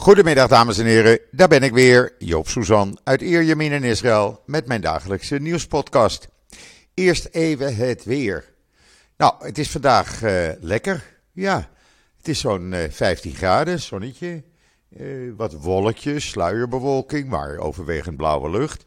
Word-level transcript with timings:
Goedemiddag 0.00 0.48
dames 0.48 0.78
en 0.78 0.86
heren, 0.86 1.18
daar 1.30 1.48
ben 1.48 1.62
ik 1.62 1.72
weer, 1.72 2.14
Joop 2.18 2.48
Suzan 2.48 2.98
uit 3.04 3.20
Ierjemien 3.20 3.72
in 3.72 3.84
Israël 3.84 4.42
met 4.46 4.66
mijn 4.66 4.80
dagelijkse 4.80 5.38
nieuwspodcast. 5.38 6.28
Eerst 6.94 7.28
even 7.30 7.76
het 7.76 8.04
weer. 8.04 8.44
Nou, 9.16 9.34
het 9.38 9.58
is 9.58 9.70
vandaag 9.70 10.22
uh, 10.22 10.48
lekker, 10.60 11.16
ja. 11.32 11.70
Het 12.16 12.28
is 12.28 12.40
zo'n 12.40 12.72
uh, 12.72 12.78
15 12.90 13.34
graden, 13.34 13.80
zonnetje, 13.80 14.42
uh, 14.98 15.32
wat 15.36 15.52
wolkjes, 15.52 16.28
sluierbewolking, 16.28 17.28
maar 17.28 17.58
overwegend 17.58 18.16
blauwe 18.16 18.50
lucht. 18.50 18.84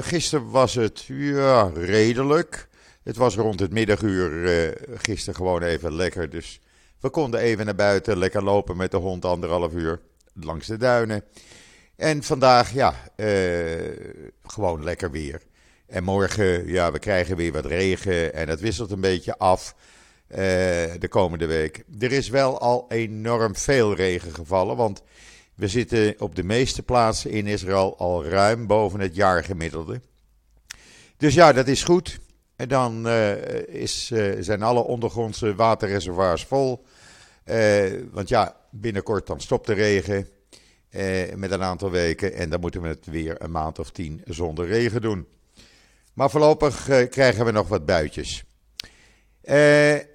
Gisteren 0.00 0.50
was 0.50 0.74
het 0.74 1.04
ja, 1.06 1.70
redelijk. 1.74 2.68
Het 3.02 3.16
was 3.16 3.36
rond 3.36 3.60
het 3.60 3.72
middaguur 3.72 4.76
gisteren 4.94 5.34
gewoon 5.34 5.62
even 5.62 5.94
lekker, 5.94 6.30
dus 6.30 6.60
we 7.00 7.10
konden 7.10 7.40
even 7.40 7.64
naar 7.64 7.74
buiten, 7.74 8.18
lekker 8.18 8.44
lopen 8.44 8.76
met 8.76 8.90
de 8.90 8.96
hond 8.96 9.24
anderhalf 9.24 9.72
uur 9.72 10.00
langs 10.34 10.66
de 10.66 10.76
duinen. 10.76 11.24
En 11.96 12.22
vandaag, 12.22 12.72
ja, 12.72 12.94
uh, 13.16 13.26
gewoon 14.42 14.84
lekker 14.84 15.10
weer. 15.10 15.42
En 15.86 16.04
morgen, 16.04 16.66
ja, 16.66 16.92
we 16.92 16.98
krijgen 16.98 17.36
weer 17.36 17.52
wat 17.52 17.66
regen 17.66 18.34
en 18.34 18.48
het 18.48 18.60
wisselt 18.60 18.90
een 18.90 19.00
beetje 19.00 19.38
af 19.38 19.74
uh, 20.30 20.36
de 20.98 21.08
komende 21.08 21.46
week. 21.46 21.84
Er 21.98 22.12
is 22.12 22.28
wel 22.28 22.60
al 22.60 22.84
enorm 22.88 23.56
veel 23.56 23.94
regen 23.94 24.34
gevallen, 24.34 24.76
want 24.76 25.02
we 25.54 25.68
zitten 25.68 26.14
op 26.18 26.34
de 26.34 26.44
meeste 26.44 26.82
plaatsen 26.82 27.30
in 27.30 27.46
Israël 27.46 27.98
al 27.98 28.24
ruim 28.24 28.66
boven 28.66 29.00
het 29.00 29.14
jaargemiddelde. 29.14 30.00
Dus 31.16 31.34
ja, 31.34 31.52
dat 31.52 31.68
is 31.68 31.82
goed. 31.82 32.18
En 32.58 32.68
dan 32.68 33.06
uh, 33.06 33.66
is, 33.66 34.10
uh, 34.10 34.36
zijn 34.40 34.62
alle 34.62 34.82
ondergrondse 34.82 35.54
waterreservoirs 35.54 36.44
vol. 36.44 36.84
Uh, 37.44 38.02
want 38.12 38.28
ja, 38.28 38.56
binnenkort 38.70 39.26
dan 39.26 39.40
stopt 39.40 39.66
de 39.66 39.72
regen 39.72 40.28
met 41.34 41.50
een 41.50 41.62
aantal 41.62 41.90
weken. 41.90 42.32
En 42.32 42.50
dan 42.50 42.60
moeten 42.60 42.82
we 42.82 42.88
het 42.88 43.06
weer 43.06 43.42
een 43.42 43.50
maand 43.50 43.78
of 43.78 43.90
tien 43.90 44.22
zonder 44.24 44.66
regen 44.66 45.00
doen. 45.00 45.26
Maar 46.14 46.30
voorlopig 46.30 46.84
krijgen 47.10 47.44
we 47.44 47.50
nog 47.50 47.68
wat 47.68 47.86
buitjes. 47.86 48.44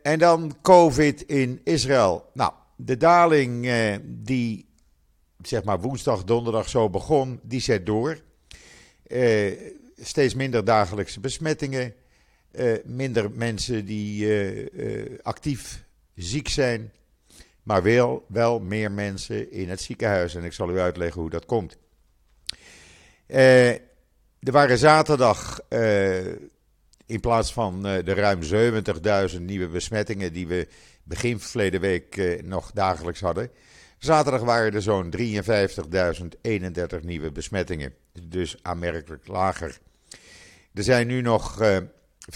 en 0.01 0.19
dan 0.19 0.55
COVID 0.61 1.21
in 1.21 1.61
Israël. 1.63 2.29
Nou, 2.33 2.53
de 2.75 2.97
daling 2.97 3.71
die 4.03 4.69
zeg 5.41 5.63
maar 5.63 5.79
woensdag, 5.79 6.23
donderdag 6.23 6.69
zo 6.69 6.89
begon, 6.89 7.39
die 7.43 7.61
zet 7.61 7.85
door. 7.85 8.21
steeds 9.97 10.33
minder 10.33 10.65
dagelijkse 10.65 11.19
besmettingen. 11.19 11.93
Uh, 12.59 12.73
minder 12.85 13.31
mensen 13.31 13.85
die 13.85 14.25
uh, 14.25 14.67
uh, 14.73 15.19
actief 15.21 15.83
ziek 16.15 16.47
zijn, 16.47 16.91
maar 17.63 17.83
wel, 17.83 18.25
wel 18.27 18.59
meer 18.59 18.91
mensen 18.91 19.51
in 19.51 19.69
het 19.69 19.81
ziekenhuis. 19.81 20.35
En 20.35 20.43
ik 20.43 20.53
zal 20.53 20.69
u 20.69 20.79
uitleggen 20.79 21.21
hoe 21.21 21.29
dat 21.29 21.45
komt. 21.45 21.77
er 23.27 23.81
waren 24.39 24.77
zaterdag 24.77 25.59
in 27.05 27.19
plaats 27.19 27.53
van 27.53 27.81
de 27.81 28.13
ruim 28.13 28.39
70.000 29.35 29.41
nieuwe 29.41 29.67
besmettingen 29.67 30.33
die 30.33 30.47
we 30.47 30.67
begin 31.03 31.39
verleden 31.39 31.81
week 31.81 32.41
nog 32.43 32.71
dagelijks 32.71 33.19
hadden. 33.19 33.49
Zaterdag 33.97 34.41
waren 34.41 34.73
er 34.73 34.81
zo'n 34.81 35.13
53.031 35.17 37.03
nieuwe 37.03 37.31
besmettingen, 37.31 37.93
dus 38.27 38.55
aanmerkelijk 38.61 39.27
lager. 39.27 39.79
Er 40.73 40.83
zijn 40.83 41.07
nu 41.07 41.21
nog 41.21 41.61
447.087 42.31 42.35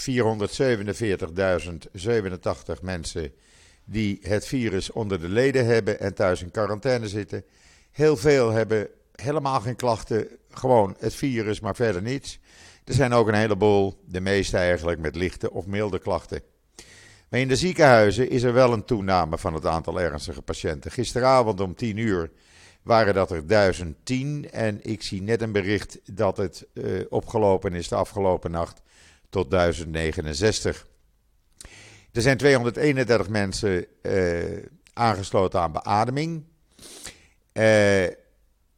mensen 2.82 3.32
die 3.84 4.18
het 4.22 4.46
virus 4.46 4.90
onder 4.90 5.20
de 5.20 5.28
leden 5.28 5.66
hebben 5.66 6.00
en 6.00 6.14
thuis 6.14 6.42
in 6.42 6.50
quarantaine 6.50 7.08
zitten. 7.08 7.44
Heel 7.90 8.16
veel 8.16 8.50
hebben 8.50 8.88
helemaal 9.12 9.60
geen 9.60 9.76
klachten, 9.76 10.28
gewoon 10.50 10.96
het 10.98 11.14
virus, 11.14 11.60
maar 11.60 11.74
verder 11.74 12.02
niets. 12.02 12.38
Er 12.84 12.94
zijn 12.94 13.12
ook 13.12 13.28
een 13.28 13.34
heleboel, 13.34 14.02
de 14.04 14.20
meeste 14.20 14.56
eigenlijk, 14.56 15.00
met 15.00 15.16
lichte 15.16 15.52
of 15.52 15.66
milde 15.66 15.98
klachten. 15.98 16.42
Maar 17.28 17.40
in 17.40 17.48
de 17.48 17.56
ziekenhuizen 17.56 18.30
is 18.30 18.42
er 18.42 18.52
wel 18.52 18.72
een 18.72 18.84
toename 18.84 19.38
van 19.38 19.54
het 19.54 19.66
aantal 19.66 20.00
ernstige 20.00 20.42
patiënten. 20.42 20.90
Gisteravond 20.90 21.60
om 21.60 21.74
10 21.74 21.96
uur 21.96 22.30
waren 22.82 23.14
dat 23.14 23.30
er 23.30 23.46
1010 23.46 24.50
en 24.50 24.78
ik 24.82 25.02
zie 25.02 25.22
net 25.22 25.42
een 25.42 25.52
bericht 25.52 25.98
dat 26.12 26.36
het 26.36 26.66
uh, 26.72 27.00
opgelopen 27.08 27.74
is 27.74 27.88
de 27.88 27.94
afgelopen 27.94 28.50
nacht 28.50 28.82
tot 29.30 29.50
1069. 29.50 30.86
Er 32.12 32.22
zijn 32.22 32.36
231 32.36 33.28
mensen 33.28 33.86
uh, 34.02 34.64
aangesloten 34.92 35.60
aan 35.60 35.72
beademing. 35.72 36.44
Uh, 37.52 38.06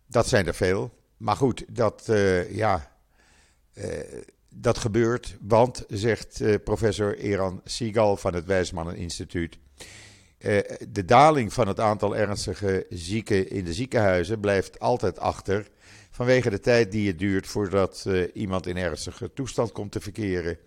dat 0.06 0.28
zijn 0.28 0.46
er 0.46 0.54
veel. 0.54 0.98
Maar 1.16 1.36
goed, 1.36 1.64
dat, 1.68 2.06
uh, 2.10 2.56
ja, 2.56 2.98
dat 4.48 4.78
gebeurt. 4.78 5.36
Want, 5.40 5.84
zegt 5.88 6.42
professor 6.64 7.18
Eran 7.18 7.60
Sigal 7.64 8.16
van 8.16 8.34
het 8.34 8.44
Wijsmannen 8.44 8.96
Instituut. 8.96 9.58
de 10.88 11.04
daling 11.04 11.52
van 11.52 11.68
het 11.68 11.80
aantal 11.80 12.16
ernstige 12.16 12.86
zieken 12.88 13.50
in 13.50 13.64
de 13.64 13.72
ziekenhuizen 13.72 14.40
blijft 14.40 14.80
altijd 14.80 15.18
achter 15.18 15.68
vanwege 16.10 16.50
de 16.50 16.60
tijd 16.60 16.92
die 16.92 17.08
het 17.08 17.18
duurt 17.18 17.46
voordat 17.46 18.04
uh, 18.06 18.28
iemand 18.34 18.66
in 18.66 18.76
ernstige 18.76 19.32
toestand 19.32 19.72
komt 19.72 19.92
te 19.92 20.00
verkeren. 20.00 20.58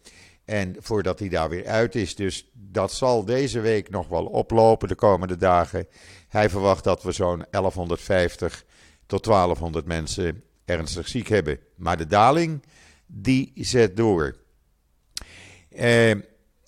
En 0.46 0.76
voordat 0.80 1.20
hij 1.20 1.30
daar 1.30 1.50
weer 1.50 1.68
uit 1.68 1.96
is. 1.96 2.16
Dus 2.16 2.50
dat 2.54 2.92
zal 2.92 3.26
deze 3.26 3.60
week 3.60 3.90
nog 3.90 4.08
wel 4.08 4.26
oplopen 4.26 4.88
de 4.88 4.96
komende 4.96 5.38
dagen. 5.38 5.88
Hij 6.28 6.50
verwacht 6.50 6.84
dat 6.84 7.04
we 7.04 7.12
zo'n 7.12 7.46
1150 7.50 8.66
tot 9.06 9.24
1200 9.24 9.86
mensen 9.86 10.44
ernstig 10.66 11.08
ziek 11.08 11.28
hebben. 11.28 11.60
Maar 11.76 11.98
de 11.98 12.08
daling, 12.08 12.64
die 13.06 13.52
zet 13.56 13.98
door. 13.98 14.36
Eh, 15.70 16.12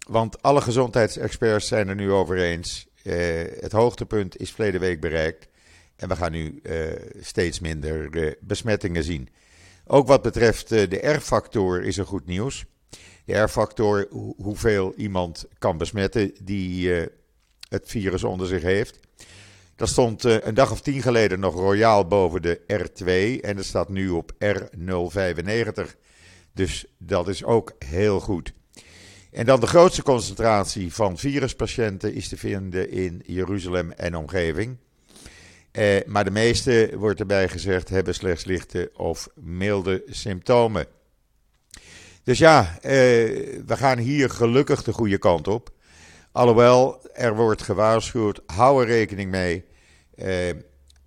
want 0.07 0.41
alle 0.41 0.61
gezondheidsexperts 0.61 1.67
zijn 1.67 1.87
er 1.87 1.95
nu 1.95 2.11
over 2.11 2.37
eens. 2.37 2.87
Eh, 3.03 3.15
het 3.59 3.71
hoogtepunt 3.71 4.37
is 4.37 4.51
verleden 4.51 4.79
week 4.79 4.99
bereikt. 4.99 5.47
En 5.95 6.07
we 6.07 6.15
gaan 6.15 6.31
nu 6.31 6.59
uh, 6.63 6.91
steeds 7.19 7.59
minder 7.59 8.15
uh, 8.15 8.31
besmettingen 8.41 9.03
zien. 9.03 9.29
Ook 9.85 10.07
wat 10.07 10.21
betreft 10.21 10.71
uh, 10.71 10.89
de 10.89 11.07
R-factor 11.07 11.83
is 11.83 11.97
er 11.97 12.05
goed 12.05 12.25
nieuws. 12.25 12.65
De 13.25 13.33
R-factor, 13.33 14.07
ho 14.11 14.33
hoeveel 14.37 14.93
iemand 14.93 15.45
kan 15.57 15.77
besmetten 15.77 16.31
die 16.43 16.89
het 17.69 17.83
virus 17.85 18.23
onder 18.23 18.47
zich 18.47 18.61
heeft. 18.61 18.99
Dat 19.75 19.89
stond 19.89 20.23
een 20.23 20.53
dag 20.53 20.71
of 20.71 20.81
tien 20.81 21.01
geleden 21.01 21.39
nog 21.39 21.55
royaal 21.55 22.07
boven 22.07 22.41
de 22.41 22.59
R2 22.59 23.41
en 23.41 23.55
dat 23.55 23.65
staat 23.65 23.89
nu 23.89 24.09
op 24.09 24.31
R095. 24.33 25.95
Dus 26.53 26.85
dat 26.97 27.27
is 27.27 27.43
ook 27.43 27.75
heel 27.79 28.19
goed. 28.19 28.53
En 29.35 29.45
dan 29.45 29.59
de 29.59 29.67
grootste 29.67 30.03
concentratie 30.03 30.93
van 30.93 31.17
viruspatiënten 31.17 32.13
is 32.13 32.27
te 32.27 32.37
vinden 32.37 32.89
in 32.89 33.21
Jeruzalem 33.25 33.91
en 33.91 34.15
omgeving. 34.15 34.77
Eh, 35.75 35.97
maar 36.05 36.23
de 36.23 36.31
meeste, 36.31 36.91
wordt 36.97 37.19
erbij 37.19 37.49
gezegd, 37.49 37.89
hebben 37.89 38.15
slechts 38.15 38.45
lichte 38.45 38.91
of 38.93 39.27
milde 39.35 40.03
symptomen. 40.09 40.87
Dus 42.23 42.37
ja, 42.37 42.77
eh, 42.81 42.91
we 43.65 43.75
gaan 43.77 43.97
hier 43.97 44.29
gelukkig 44.29 44.83
de 44.83 44.93
goede 44.93 45.17
kant 45.17 45.47
op. 45.47 45.69
Alhoewel, 46.31 46.99
er 47.13 47.35
wordt 47.35 47.61
gewaarschuwd, 47.61 48.41
hou 48.45 48.81
er 48.81 48.87
rekening 48.87 49.31
mee. 49.31 49.65
Eh, 50.15 50.29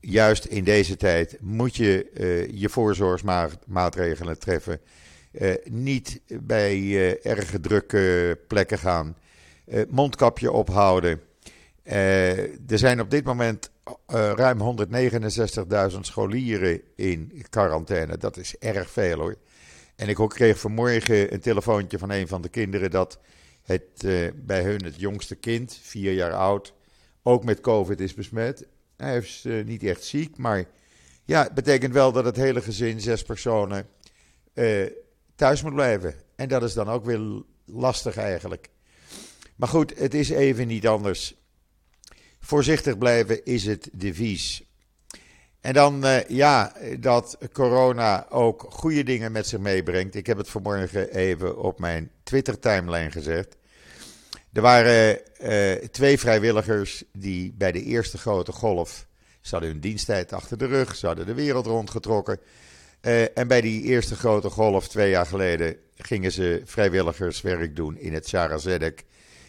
juist 0.01 0.45
in 0.45 0.65
deze 0.65 0.97
tijd 0.97 1.37
moet 1.41 1.77
je 1.77 2.11
je 2.55 2.69
voorzorgsmaatregelen 2.69 4.39
treffen. 4.39 4.81
Niet 5.65 6.21
bij 6.27 6.77
eh, 6.77 7.27
erg 7.33 7.51
drukke 7.61 8.39
plekken 8.49 8.79
gaan. 8.79 9.17
mondkapje 9.89 10.53
ophouden. 10.53 11.21
Er 11.89 12.79
zijn 12.79 13.01
op 13.01 13.11
dit 13.11 13.25
moment 13.25 13.71
uh, 13.87 13.97
ruim 14.35 14.87
169.000 15.93 16.01
scholieren 16.01 16.81
in 16.97 17.45
quarantaine. 17.51 18.17
Dat 18.17 18.37
is 18.37 18.57
erg 18.59 18.91
veel 18.91 19.19
hoor. 19.19 19.37
En 19.97 20.09
ik 20.09 20.17
kreeg 20.29 20.59
vanmorgen 20.59 21.33
een 21.33 21.41
telefoontje 21.41 21.99
van 21.99 22.11
een 22.11 22.29
van 22.29 22.43
de 22.43 22.49
kinderen 22.49 22.91
dat 22.91 23.19
het 23.63 24.03
uh, 24.05 24.31
bij 24.35 24.63
hun 24.63 24.85
het 24.85 25.01
jongste 25.01 25.35
kind, 25.35 25.79
vier 25.83 26.13
jaar 26.13 26.33
oud, 26.33 26.75
ook 27.23 27.45
met 27.45 27.61
COVID 27.61 28.01
is 28.01 28.15
besmet. 28.15 28.67
Hij 28.97 29.17
is 29.17 29.47
niet 29.65 29.83
echt 29.83 30.05
ziek, 30.05 30.37
maar 30.37 30.65
ja, 31.25 31.43
het 31.43 31.55
betekent 31.55 31.93
wel 31.93 32.13
dat 32.13 32.25
het 32.25 32.37
hele 32.37 32.63
gezin, 32.63 33.01
zes 33.01 33.23
personen, 33.23 33.87
thuis 35.35 35.63
moet 35.63 35.75
blijven. 35.75 36.15
En 36.37 36.49
dat 36.49 36.63
is 36.63 36.73
dan 36.73 36.89
ook 36.89 37.05
weer 37.05 37.43
lastig 37.65 38.17
eigenlijk. 38.17 38.69
Maar 39.57 39.69
goed, 39.69 39.99
het 39.99 40.15
is 40.15 40.29
even 40.29 40.67
niet 40.67 40.87
anders. 40.87 41.38
Voorzichtig 42.49 42.99
blijven 42.99 43.45
is 43.45 43.67
het 43.67 43.89
devies. 43.93 44.63
En 45.61 45.73
dan, 45.73 46.05
uh, 46.05 46.29
ja, 46.29 46.73
dat 46.99 47.39
corona 47.53 48.27
ook 48.29 48.67
goede 48.71 49.03
dingen 49.03 49.33
met 49.33 49.47
zich 49.47 49.59
meebrengt. 49.59 50.15
Ik 50.15 50.27
heb 50.27 50.39
het 50.39 50.49
vanmorgen 50.49 51.15
even 51.15 51.59
op 51.59 51.79
mijn 51.79 52.11
Twitter-timeline 52.23 53.11
gezegd. 53.11 53.57
Er 54.53 54.63
waren 54.63 55.21
uh, 55.41 55.73
twee 55.73 56.19
vrijwilligers 56.19 57.05
die 57.13 57.55
bij 57.59 57.73
de 57.73 57.83
eerste 57.83 58.19
grote 58.19 58.53
golf 58.53 59.07
Ze 59.41 59.51
hadden 59.51 59.71
hun 59.71 59.81
diensttijd 59.81 60.33
achter 60.33 60.59
de 60.59 60.67
rug, 60.67 60.97
ze 60.97 61.07
hadden 61.07 61.27
de 61.27 61.35
wereld 61.35 61.67
rondgetrokken. 61.67 62.41
Uh, 63.03 63.39
en 63.39 63.49
bij 63.49 63.61
die 63.61 63.83
eerste 63.83 64.17
grote 64.17 64.51
golf, 64.51 64.89
twee 64.89 65.11
jaar 65.11 65.27
geleden, 65.27 65.77
gingen 65.97 66.33
ze 66.33 66.63
vrijwilligerswerk 66.65 67.77
doen 67.77 67.99
in 67.99 68.13
het 68.13 68.29
Shara 68.29 68.59
Zedek 68.59 69.05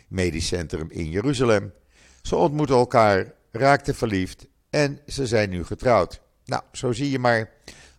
Medisch 0.07 0.48
Centrum 0.48 0.88
in 0.92 1.10
Jeruzalem. 1.10 1.74
Ze 2.21 2.36
ontmoetten 2.36 2.75
elkaar, 2.75 3.33
raakten 3.51 3.95
verliefd 3.95 4.45
en 4.69 5.00
ze 5.07 5.27
zijn 5.27 5.50
nu 5.50 5.63
getrouwd. 5.63 6.21
Nou, 6.45 6.63
zo 6.71 6.92
zie 6.92 7.12
je 7.12 7.19
maar, 7.19 7.51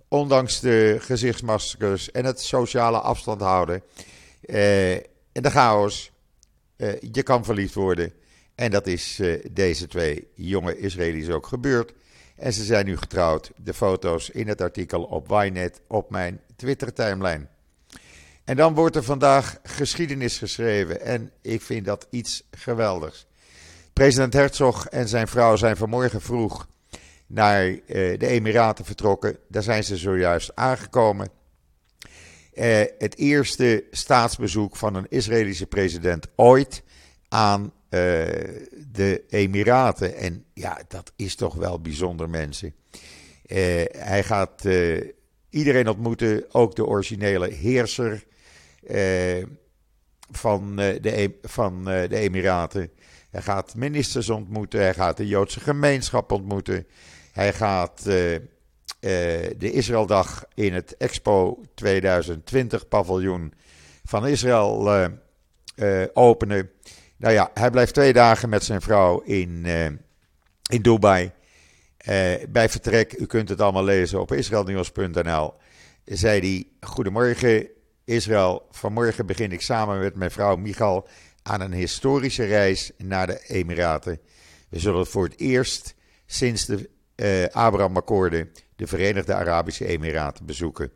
ondanks 0.08 0.60
de 0.60 0.96
gezichtsmaskers 1.00 2.10
en 2.10 2.24
het 2.24 2.40
sociale 2.40 2.98
afstand 2.98 3.40
houden 3.40 3.82
uh, 4.50 4.94
en 5.32 5.42
de 5.42 5.50
chaos, 5.50 6.10
uh, 6.76 6.92
je 7.12 7.22
kan 7.22 7.44
verliefd 7.44 7.74
worden. 7.74 8.12
En 8.54 8.70
dat 8.70 8.86
is 8.86 9.18
uh, 9.18 9.44
deze 9.50 9.86
twee 9.86 10.28
jonge 10.34 10.78
Israëli's 10.78 11.28
ook 11.28 11.46
gebeurd. 11.46 11.92
En 12.36 12.52
ze 12.52 12.64
zijn 12.64 12.86
nu 12.86 12.96
getrouwd. 12.96 13.50
De 13.56 13.74
foto's 13.74 14.30
in 14.30 14.48
het 14.48 14.60
artikel 14.60 15.02
op 15.02 15.30
Ynet 15.30 15.80
op 15.86 16.10
mijn 16.10 16.40
Twitter-timeline. 16.56 17.46
En 18.44 18.56
dan 18.56 18.74
wordt 18.74 18.96
er 18.96 19.04
vandaag 19.04 19.58
geschiedenis 19.62 20.38
geschreven. 20.38 21.00
En 21.00 21.30
ik 21.42 21.62
vind 21.62 21.84
dat 21.84 22.06
iets 22.10 22.42
geweldigs. 22.50 23.26
President 23.92 24.32
Herzog 24.32 24.86
en 24.86 25.08
zijn 25.08 25.28
vrouw 25.28 25.56
zijn 25.56 25.76
vanmorgen 25.76 26.20
vroeg 26.20 26.68
naar 27.26 27.68
uh, 27.68 27.78
de 27.86 28.26
Emiraten 28.26 28.84
vertrokken. 28.84 29.38
Daar 29.48 29.62
zijn 29.62 29.84
ze 29.84 29.96
zojuist 29.96 30.52
aangekomen. 30.54 31.28
Uh, 32.54 32.80
het 32.98 33.16
eerste 33.16 33.84
staatsbezoek 33.90 34.76
van 34.76 34.94
een 34.94 35.06
Israëlische 35.08 35.66
president 35.66 36.26
ooit 36.36 36.82
aan 37.28 37.62
uh, 37.62 37.70
de 38.92 39.24
Emiraten. 39.28 40.16
En 40.16 40.44
ja, 40.54 40.82
dat 40.88 41.12
is 41.16 41.34
toch 41.34 41.54
wel 41.54 41.80
bijzonder, 41.80 42.30
mensen. 42.30 42.74
hij 43.96 44.22
gaat 44.22 44.64
iedereen 45.50 45.88
ontmoeten, 45.88 46.44
ook 46.54 46.76
de 46.76 46.86
originele 46.86 47.50
heerser 47.50 48.24
van, 50.30 50.76
de, 50.76 51.38
van 51.42 51.84
de 51.84 52.16
Emiraten. 52.16 52.90
Hij 53.30 53.42
gaat 53.42 53.74
ministers 53.74 54.30
ontmoeten, 54.30 54.80
hij 54.80 54.94
gaat 54.94 55.16
de 55.16 55.26
Joodse 55.26 55.60
gemeenschap 55.60 56.32
ontmoeten. 56.32 56.86
Hij 57.32 57.52
gaat 57.52 58.02
uh, 58.06 58.32
uh, 58.34 58.40
de 59.56 59.72
Israëldag 59.72 60.44
in 60.54 60.74
het 60.74 60.96
Expo 60.96 61.62
2020 61.74 62.88
paviljoen 62.88 63.52
van 64.04 64.26
Israël 64.26 64.96
uh, 65.76 66.04
openen. 66.12 66.70
Nou 67.16 67.34
ja, 67.34 67.50
hij 67.54 67.70
blijft 67.70 67.94
twee 67.94 68.12
dagen 68.12 68.48
met 68.48 68.64
zijn 68.64 68.80
vrouw 68.80 69.20
in, 69.20 69.66
in 70.70 70.82
Dubai. 70.82 71.32
bij 72.48 72.68
vertrek, 72.68 73.18
u 73.18 73.26
kunt 73.26 73.48
het 73.48 73.60
allemaal 73.60 73.84
lezen 73.84 74.20
op 74.20 74.32
israelnieuws.nl, 74.32 75.54
zei 76.04 76.40
hij: 76.40 76.88
Goedemorgen 76.88 77.68
Israël, 78.04 78.66
vanmorgen 78.70 79.26
begin 79.26 79.52
ik 79.52 79.60
samen 79.60 79.98
met 79.98 80.14
mijn 80.14 80.30
vrouw 80.30 80.56
Michal 80.56 81.08
aan 81.42 81.60
een 81.60 81.72
historische 81.72 82.44
reis 82.44 82.90
naar 82.96 83.26
de 83.26 83.46
Emiraten. 83.46 84.20
We 84.68 84.78
zullen 84.78 85.06
voor 85.06 85.24
het 85.24 85.38
eerst 85.38 85.94
sinds 86.26 86.66
de 86.66 86.90
uh, 87.16 87.46
Abraham-akkoorden 87.46 88.50
de 88.76 88.86
Verenigde 88.86 89.34
Arabische 89.34 89.86
Emiraten 89.86 90.46
bezoeken. 90.46 90.90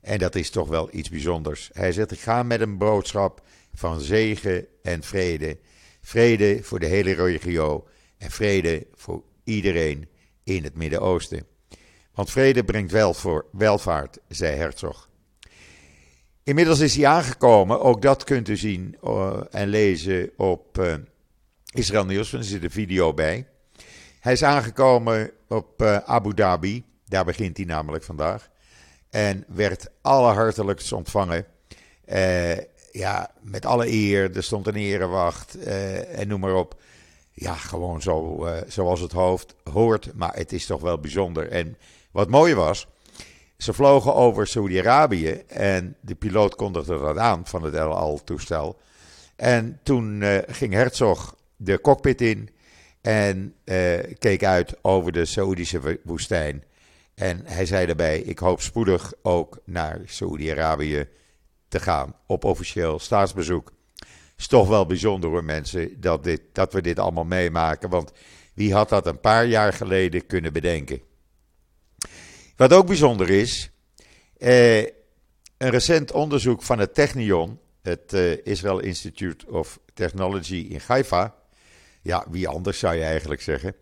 En 0.00 0.18
dat 0.18 0.34
is 0.34 0.50
toch 0.50 0.68
wel 0.68 0.88
iets 0.92 1.08
bijzonders. 1.10 1.70
Hij 1.72 1.92
zegt: 1.92 2.10
Ik 2.10 2.20
ga 2.20 2.42
met 2.42 2.60
een 2.60 2.78
boodschap 2.78 3.42
van 3.74 4.00
zegen 4.00 4.66
en 4.82 5.02
vrede. 5.02 5.58
Vrede 6.00 6.62
voor 6.62 6.78
de 6.78 6.86
hele 6.86 7.12
regio 7.12 7.88
en 8.18 8.30
vrede 8.30 8.86
voor 8.94 9.22
iedereen 9.44 10.08
in 10.44 10.64
het 10.64 10.74
Midden-Oosten. 10.74 11.46
Want 12.14 12.30
vrede 12.30 12.64
brengt 12.64 12.92
welvaart, 13.52 14.18
zei 14.28 14.56
Herzog. 14.56 15.08
Inmiddels 16.48 16.80
is 16.80 16.96
hij 16.96 17.06
aangekomen, 17.06 17.80
ook 17.80 18.02
dat 18.02 18.24
kunt 18.24 18.48
u 18.48 18.56
zien 18.56 18.96
uh, 19.04 19.36
en 19.50 19.68
lezen 19.68 20.30
op 20.36 20.78
uh, 20.78 20.94
Israël 21.72 22.04
Nieuws, 22.04 22.32
er 22.32 22.44
zit 22.44 22.62
een 22.62 22.70
video 22.70 23.14
bij. 23.14 23.46
Hij 24.20 24.32
is 24.32 24.42
aangekomen 24.42 25.30
op 25.48 25.82
uh, 25.82 25.96
Abu 25.96 26.34
Dhabi, 26.34 26.84
daar 27.06 27.24
begint 27.24 27.56
hij 27.56 27.66
namelijk 27.66 28.04
vandaag. 28.04 28.48
En 29.10 29.44
werd 29.48 29.90
allerhartelijkst 30.02 30.92
ontvangen. 30.92 31.46
ja, 32.92 33.30
met 33.40 33.66
alle 33.66 33.88
eer, 33.88 34.36
er 34.36 34.42
stond 34.42 34.66
een 34.66 34.76
erewacht 34.76 35.58
en 35.64 36.28
noem 36.28 36.40
maar 36.40 36.54
op. 36.54 36.80
Ja, 37.32 37.54
gewoon 37.54 38.02
zo, 38.02 38.46
zoals 38.66 39.00
het 39.00 39.12
hoofd 39.12 39.54
hoort, 39.72 40.10
maar 40.14 40.34
het 40.34 40.52
is 40.52 40.66
toch 40.66 40.80
wel 40.80 40.98
bijzonder. 40.98 41.48
En 41.48 41.76
wat 42.10 42.28
mooi 42.28 42.54
was, 42.54 42.86
ze 43.58 43.72
vlogen 43.72 44.14
over 44.14 44.46
Saudi-Arabië 44.46 45.30
en 45.46 45.96
de 46.00 46.14
piloot 46.14 46.54
kondigde 46.54 46.98
dat 46.98 47.18
aan 47.18 47.46
van 47.46 47.62
het 47.62 47.74
El 47.74 47.94
Al-toestel. 47.94 48.78
En 49.36 49.80
toen 49.82 50.20
uh, 50.20 50.38
ging 50.46 50.72
Herzog 50.72 51.36
de 51.56 51.80
cockpit 51.80 52.20
in 52.20 52.48
en 53.00 53.54
uh, 53.64 53.98
keek 54.18 54.44
uit 54.44 54.76
over 54.82 55.12
de 55.12 55.24
Saoedische 55.24 56.00
woestijn. 56.04 56.64
En 57.14 57.40
hij 57.44 57.66
zei 57.66 57.86
daarbij: 57.86 58.20
Ik 58.20 58.38
hoop 58.38 58.60
spoedig 58.60 59.12
ook 59.22 59.58
naar 59.64 60.00
Saudi-Arabië 60.04 61.08
te 61.68 61.80
gaan 61.80 62.14
op 62.26 62.44
officieel 62.44 62.98
staatsbezoek. 62.98 63.72
Is 64.36 64.46
toch 64.46 64.68
wel 64.68 64.86
bijzonder 64.86 65.30
hoor, 65.30 65.44
mensen, 65.44 66.00
dat, 66.00 66.24
dit, 66.24 66.40
dat 66.52 66.72
we 66.72 66.82
dit 66.82 66.98
allemaal 66.98 67.24
meemaken. 67.24 67.90
Want 67.90 68.12
wie 68.54 68.74
had 68.74 68.88
dat 68.88 69.06
een 69.06 69.20
paar 69.20 69.46
jaar 69.46 69.72
geleden 69.72 70.26
kunnen 70.26 70.52
bedenken? 70.52 71.00
Wat 72.58 72.72
ook 72.72 72.86
bijzonder 72.86 73.30
is, 73.30 73.70
eh, 74.38 74.78
een 74.78 75.70
recent 75.70 76.12
onderzoek 76.12 76.62
van 76.62 76.78
het 76.78 76.94
Technion, 76.94 77.58
het 77.82 78.12
eh, 78.12 78.46
Israel 78.46 78.78
Institute 78.78 79.50
of 79.50 79.78
Technology 79.94 80.66
in 80.68 80.80
Haifa, 80.86 81.34
ja, 82.02 82.26
wie 82.30 82.48
anders 82.48 82.78
zou 82.78 82.94
je 82.94 83.02
eigenlijk 83.02 83.42
zeggen, 83.42 83.74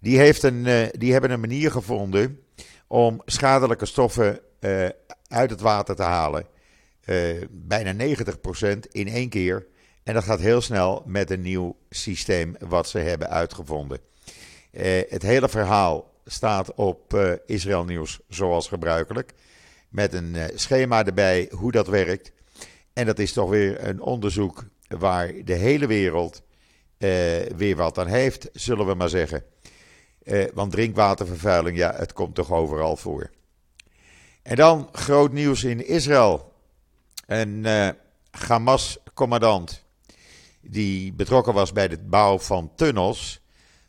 die, 0.00 0.18
heeft 0.18 0.42
een, 0.42 0.66
eh, 0.66 0.86
die 0.90 1.12
hebben 1.12 1.30
een 1.30 1.40
manier 1.40 1.70
gevonden 1.70 2.40
om 2.86 3.22
schadelijke 3.24 3.86
stoffen 3.86 4.40
eh, 4.60 4.88
uit 5.28 5.50
het 5.50 5.60
water 5.60 5.96
te 5.96 6.02
halen. 6.02 6.46
Eh, 7.00 7.18
bijna 7.50 7.92
90% 7.92 8.86
in 8.90 9.08
één 9.08 9.28
keer. 9.28 9.66
En 10.02 10.14
dat 10.14 10.24
gaat 10.24 10.40
heel 10.40 10.60
snel 10.60 11.02
met 11.06 11.30
een 11.30 11.40
nieuw 11.40 11.76
systeem 11.90 12.56
wat 12.58 12.88
ze 12.88 12.98
hebben 12.98 13.30
uitgevonden. 13.30 13.98
Eh, 14.70 15.02
het 15.08 15.22
hele 15.22 15.48
verhaal 15.48 16.13
staat 16.24 16.74
op 16.74 17.14
uh, 17.14 17.32
Israël 17.46 17.84
Nieuws 17.84 18.20
zoals 18.28 18.68
gebruikelijk. 18.68 19.34
Met 19.88 20.12
een 20.12 20.34
uh, 20.34 20.44
schema 20.54 21.04
erbij 21.04 21.50
hoe 21.54 21.72
dat 21.72 21.86
werkt. 21.86 22.32
En 22.92 23.06
dat 23.06 23.18
is 23.18 23.32
toch 23.32 23.50
weer 23.50 23.88
een 23.88 24.00
onderzoek 24.00 24.64
waar 24.88 25.32
de 25.44 25.54
hele 25.54 25.86
wereld 25.86 26.42
uh, 26.98 27.10
weer 27.56 27.76
wat 27.76 27.98
aan 27.98 28.06
heeft, 28.06 28.48
zullen 28.52 28.86
we 28.86 28.94
maar 28.94 29.08
zeggen. 29.08 29.44
want 30.54 30.72
drinkwatervervuiling, 30.72 31.76
ja, 31.76 31.94
het 31.94 32.12
komt 32.12 32.34
toch 32.34 32.52
overal 32.52 32.96
voor. 32.96 33.30
En 34.42 34.56
dan 34.56 34.88
groot 34.92 35.32
nieuws 35.32 35.64
in 35.64 35.86
Israël. 35.86 36.52
Een 37.26 37.66
Hamas-commandant 38.30 39.84
die 40.60 41.12
betrokken 41.12 41.54
was 41.54 41.72
bij 41.72 41.88
de 41.88 41.98
bouw 41.98 42.38
van 42.38 42.72
tunnels 42.74 43.43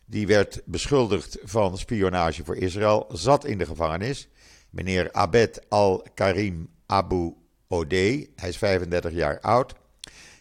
die 0.06 0.26
werd 0.26 0.62
beschuldigd 0.64 1.38
van 1.42 1.78
spionage 1.78 2.44
voor 2.44 2.56
Israël, 2.56 3.06
zat 3.12 3.44
in 3.44 3.58
de 3.58 3.66
gevangenis. 3.66 4.28
Meneer 4.70 5.12
Abed 5.12 5.60
al-Karim 5.68 6.68
Abu 6.86 7.34
Odeh, 7.68 8.26
hij 8.36 8.48
is 8.48 8.56
35 8.56 9.12
jaar 9.12 9.40
oud. 9.40 9.74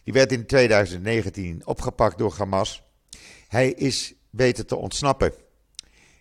Die 0.03 0.13
werd 0.13 0.31
in 0.31 0.45
2019 0.45 1.61
opgepakt 1.65 2.17
door 2.17 2.33
Hamas. 2.37 2.83
Hij 3.47 3.71
is 3.71 4.13
weten 4.29 4.67
te 4.67 4.75
ontsnappen. 4.75 5.33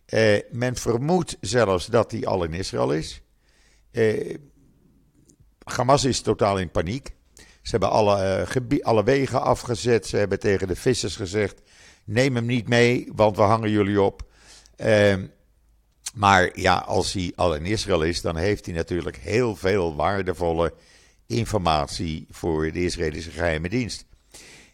Eh, 0.06 0.38
men 0.50 0.76
vermoedt 0.76 1.36
zelfs 1.40 1.86
dat 1.86 2.10
hij 2.10 2.26
al 2.26 2.44
in 2.44 2.52
Israël 2.52 2.92
is. 2.92 3.22
Eh, 3.90 4.36
Hamas 5.64 6.04
is 6.04 6.20
totaal 6.20 6.58
in 6.58 6.70
paniek. 6.70 7.14
Ze 7.36 7.70
hebben 7.70 7.90
alle, 7.90 8.46
uh, 8.70 8.84
alle 8.84 9.04
wegen 9.04 9.42
afgezet. 9.42 10.06
Ze 10.06 10.16
hebben 10.16 10.38
tegen 10.38 10.68
de 10.68 10.76
vissers 10.76 11.16
gezegd: 11.16 11.60
Neem 12.04 12.34
hem 12.34 12.46
niet 12.46 12.68
mee, 12.68 13.08
want 13.14 13.36
we 13.36 13.42
hangen 13.42 13.70
jullie 13.70 14.02
op. 14.02 14.22
Uh, 14.76 15.14
maar 16.14 16.58
ja, 16.60 16.76
als 16.76 17.12
hij 17.12 17.32
al 17.36 17.54
in 17.54 17.64
Israël 17.64 18.02
is, 18.02 18.20
dan 18.20 18.36
heeft 18.36 18.66
hij 18.66 18.74
natuurlijk 18.74 19.16
heel 19.16 19.56
veel 19.56 19.94
waardevolle 19.94 20.74
informatie 21.26 22.26
voor 22.30 22.72
de 22.72 22.84
Israëlische 22.84 23.30
geheime 23.30 23.68
dienst. 23.68 24.04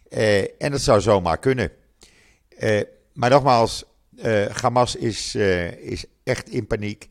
Uh, 0.09 0.39
en 0.61 0.71
dat 0.71 0.81
zou 0.81 1.01
zomaar 1.01 1.37
kunnen. 1.37 1.71
Uh, 2.59 2.81
maar 3.13 3.29
nogmaals, 3.29 3.83
uh, 4.25 4.45
Hamas 4.45 4.95
is, 4.95 5.35
is 5.79 6.05
echt 6.23 6.49
in 6.49 6.67
paniek. 6.67 7.09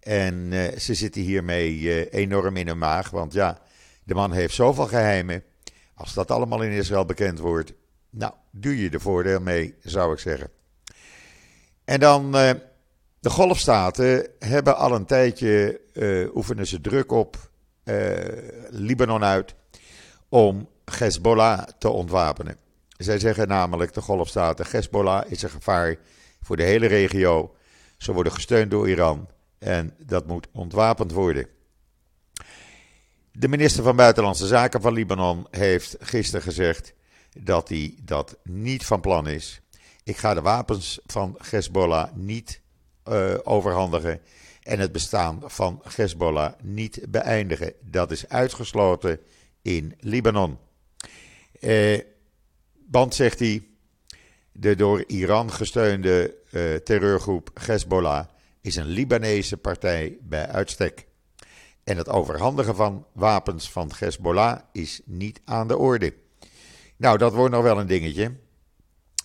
En 0.00 0.52
ze 0.78 0.94
zitten 0.94 1.22
hiermee 1.22 2.10
enorm 2.10 2.56
in 2.56 2.66
hun 2.66 2.78
maag. 2.78 3.10
Want 3.10 3.32
ja, 3.32 3.58
de 4.04 4.14
man 4.14 4.32
heeft 4.32 4.54
zoveel 4.54 4.86
geheimen. 4.86 5.42
Als 5.94 6.14
dat 6.14 6.30
allemaal 6.30 6.62
in 6.62 6.70
Israël 6.70 7.04
bekend 7.04 7.38
wordt, 7.38 7.72
nou, 8.14 8.32
doe 8.50 8.82
je 8.82 8.90
de 8.90 9.00
voordeel 9.00 9.40
mee, 9.40 9.74
zou 9.82 10.12
ik 10.12 10.18
zeggen. 10.18 10.50
En 11.84 12.00
dan 12.00 12.36
uh, 12.36 12.50
De 13.20 13.30
golfstaten 13.30 14.28
hebben 14.38 14.76
al 14.76 14.94
een 14.94 15.06
tijdje, 15.06 15.80
uh, 15.92 16.36
oefenen 16.36 16.66
ze 16.66 16.80
druk 16.80 17.12
op 17.12 17.36
uh, 17.84 18.12
Libanon 18.70 19.24
uit 19.24 19.54
om 20.28 20.68
Hezbollah 20.84 21.62
te 21.78 21.88
ontwapenen. 21.88 22.56
Zij 22.96 23.18
zeggen 23.18 23.48
namelijk, 23.48 23.94
de 23.94 24.00
golfstaten, 24.00 24.66
Hezbollah 24.70 25.30
is 25.30 25.42
een 25.42 25.50
gevaar 25.50 25.96
voor 26.42 26.56
de 26.56 26.62
hele 26.62 26.86
regio. 26.86 27.54
Ze 27.96 28.12
worden 28.12 28.32
gesteund 28.32 28.70
door 28.70 28.88
Iran 28.88 29.28
en 29.58 29.94
dat 30.06 30.26
moet 30.26 30.48
ontwapend 30.52 31.12
worden. 31.12 31.46
De 33.32 33.48
minister 33.48 33.82
van 33.82 33.96
Buitenlandse 33.96 34.46
Zaken 34.46 34.80
van 34.80 34.92
Libanon 34.92 35.46
heeft 35.50 35.96
gisteren 36.00 36.42
gezegd 36.42 36.94
dat 37.34 37.68
hij 37.68 37.94
dat 38.02 38.36
niet 38.42 38.84
van 38.84 39.00
plan 39.00 39.28
is. 39.28 39.60
Ik 40.04 40.16
ga 40.16 40.34
de 40.34 40.40
wapens 40.40 41.00
van 41.06 41.38
Hezbollah 41.50 42.12
niet 42.14 42.60
uh, 43.08 43.34
overhandigen 43.42 44.20
en 44.62 44.78
het 44.78 44.92
bestaan 44.92 45.42
van 45.44 45.82
Hezbollah 45.94 46.52
niet 46.62 47.04
beëindigen. 47.08 47.72
Dat 47.80 48.10
is 48.10 48.28
uitgesloten 48.28 49.20
in 49.62 49.94
Libanon. 50.00 50.58
Eh, 51.60 52.00
want, 52.90 53.14
zegt 53.14 53.38
hij, 53.38 53.66
de 54.52 54.76
door 54.76 55.04
Iran 55.06 55.52
gesteunde 55.52 56.34
uh, 56.50 56.74
terreurgroep 56.74 57.50
Hezbollah 57.54 58.26
is 58.60 58.76
een 58.76 58.86
Libanese 58.86 59.56
partij 59.56 60.16
bij 60.20 60.48
uitstek. 60.48 61.06
En 61.84 61.96
het 61.96 62.08
overhandigen 62.08 62.74
van 62.74 63.06
wapens 63.12 63.70
van 63.70 63.90
Hezbollah 63.98 64.58
is 64.72 65.00
niet 65.04 65.40
aan 65.44 65.68
de 65.68 65.76
orde. 65.76 66.14
Nou, 66.96 67.18
dat 67.18 67.32
wordt 67.32 67.54
nog 67.54 67.62
wel 67.62 67.78
een 67.78 67.86
dingetje. 67.86 68.32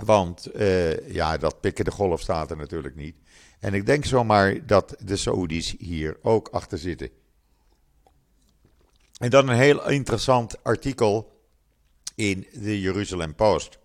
Want 0.04 0.56
uh, 0.56 1.10
ja, 1.14 1.38
dat 1.38 1.62
pikken 1.62 1.86
de 1.86 1.92
golfstaten 1.92 2.58
natuurlijk 2.58 2.96
niet. 2.96 3.16
En 3.60 3.74
ik 3.74 3.86
denk 3.86 4.06
zomaar 4.06 4.66
dat 4.66 4.96
de 5.04 5.16
Saoedi's 5.16 5.76
hier 5.80 6.18
ook 6.22 6.48
achter 6.48 6.78
zitten. 6.78 7.10
En 9.18 9.30
dan 9.30 9.50
een 9.50 9.58
heel 9.58 9.90
interessant 9.90 10.64
artikel 10.64 11.42
in 12.16 12.48
de 12.54 12.82
Jeruzalem 12.82 13.36
Post. 13.36 13.80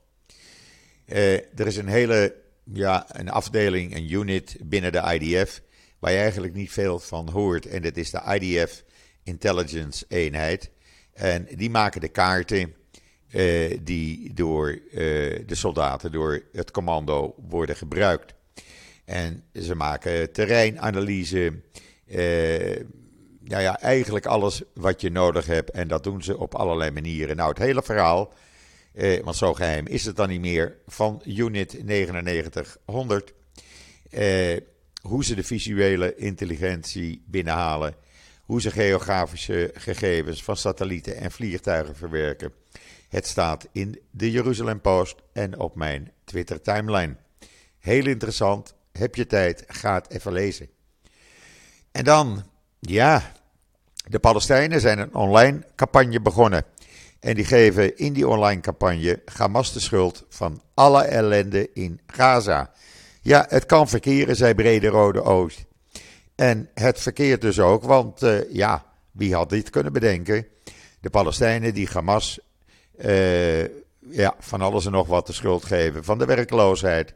Uh, 1.07 1.33
er 1.35 1.67
is 1.67 1.77
een 1.77 1.89
hele 1.89 2.43
ja, 2.73 3.07
een 3.09 3.31
afdeling, 3.31 3.95
een 3.95 4.13
unit 4.13 4.57
binnen 4.61 4.93
de 4.93 5.19
IDF, 5.21 5.63
waar 5.99 6.13
je 6.13 6.19
eigenlijk 6.19 6.55
niet 6.55 6.73
veel 6.73 6.99
van 6.99 7.29
hoort. 7.29 7.67
En 7.67 7.83
dat 7.83 7.97
is 7.97 8.11
de 8.11 8.39
IDF 8.41 8.85
Intelligence 9.23 10.05
Eenheid. 10.09 10.71
En 11.13 11.49
die 11.57 11.71
maken 11.71 12.01
de 12.01 12.09
kaarten 12.09 12.75
uh, 13.35 13.79
die 13.83 14.35
door 14.35 14.71
uh, 14.71 14.99
de 15.47 15.55
soldaten, 15.55 16.13
door 16.13 16.43
het 16.53 16.71
commando 16.71 17.35
worden 17.49 17.77
gebruikt. 17.77 18.35
En 19.05 19.45
ze 19.53 19.75
maken 19.75 20.33
terreinanalyse. 20.33 21.53
Uh, 22.07 22.77
nou 23.45 23.63
ja, 23.63 23.81
eigenlijk 23.81 24.27
alles 24.27 24.63
wat 24.75 25.01
je 25.01 25.11
nodig 25.11 25.47
hebt. 25.47 25.71
En 25.71 25.89
dat 25.89 26.05
doen 26.05 26.23
ze 26.23 26.39
op 26.39 26.55
allerlei 26.55 26.91
manieren. 26.91 27.37
Nou, 27.37 27.49
het 27.49 27.59
hele 27.59 27.83
verhaal, 27.83 28.33
eh, 28.93 29.23
want 29.23 29.37
zo 29.37 29.55
geheim 29.55 29.87
is 29.87 30.05
het 30.05 30.17
dan 30.17 30.29
niet 30.29 30.41
meer, 30.41 30.77
van 30.87 31.23
Unit 31.25 31.85
9900. 31.85 33.35
Eh, 34.11 34.57
hoe 35.01 35.25
ze 35.25 35.35
de 35.35 35.45
visuele 35.45 36.15
intelligentie 36.17 37.23
binnenhalen. 37.27 37.95
Hoe 38.45 38.61
ze 38.61 38.71
geografische 38.71 39.71
gegevens 39.75 40.45
van 40.45 40.57
satellieten 40.57 41.17
en 41.17 41.31
vliegtuigen 41.31 41.97
verwerken. 41.97 42.53
Het 43.09 43.27
staat 43.27 43.69
in 43.73 44.01
de 44.11 44.31
Jeruzalem 44.31 44.81
Post 44.81 45.17
en 45.33 45.59
op 45.59 45.75
mijn 45.75 46.13
Twitter 46.25 46.61
timeline. 46.61 47.17
Heel 47.79 48.07
interessant. 48.07 48.75
Heb 48.93 49.15
je 49.15 49.27
tijd? 49.27 49.65
Ga 49.67 49.95
het 49.95 50.11
even 50.11 50.33
lezen. 50.33 50.69
En 51.93 52.05
dan, 52.05 52.43
ja, 52.81 53.33
de 54.09 54.19
Palestijnen 54.19 54.81
zijn 54.81 54.99
een 54.99 55.15
online 55.15 55.65
campagne 55.75 56.21
begonnen. 56.21 56.65
En 57.21 57.35
die 57.35 57.45
geven 57.45 57.97
in 57.97 58.13
die 58.13 58.29
online 58.29 58.61
campagne 58.61 59.23
Hamas 59.37 59.73
de 59.73 59.81
schuld 59.81 60.25
van 60.29 60.63
alle 60.75 61.03
ellende 61.03 61.71
in 61.73 62.01
Gaza. 62.07 62.73
Ja, 63.21 63.47
het 63.49 63.67
kan 63.67 63.89
verkeren, 63.89 64.37
zei 64.37 64.55
Brede 64.55 64.89
Rode 64.89 65.23
Oost. 65.23 65.65
En 66.35 66.69
het 66.75 67.01
verkeert 67.01 67.41
dus 67.41 67.61
ook, 67.61 67.83
want 67.83 68.23
uh, 68.23 68.53
ja, 68.53 68.85
wie 69.11 69.35
had 69.35 69.51
dit 69.51 69.71
kunnen 69.71 69.93
bedenken? 69.93 70.47
De 71.01 71.11
Palestijnen 71.11 71.75
die 71.75 71.89
Hamas 71.93 72.39
ja, 74.11 74.35
van 74.39 74.61
alles 74.61 74.87
en 74.87 74.93
nog 74.93 75.07
wat 75.07 75.27
de 75.27 75.33
schuld 75.33 75.65
geven. 75.65 76.05
Van 76.05 76.19
de 76.19 76.25
werkloosheid, 76.25 77.15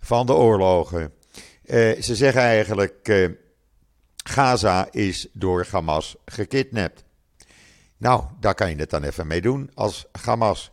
van 0.00 0.26
de 0.26 0.32
oorlogen. 0.32 1.12
Uh, 1.64 2.00
ze 2.02 2.14
zeggen 2.14 2.42
eigenlijk, 2.42 3.28
Gaza 4.16 4.88
is 4.90 5.28
door 5.32 5.66
Hamas 5.70 6.16
gekidnapt. 6.24 7.04
Nou, 7.96 8.24
daar 8.40 8.54
kan 8.54 8.70
je 8.70 8.76
het 8.76 8.90
dan 8.90 9.04
even 9.04 9.26
mee 9.26 9.40
doen 9.40 9.70
als 9.74 10.06
Hamas. 10.24 10.70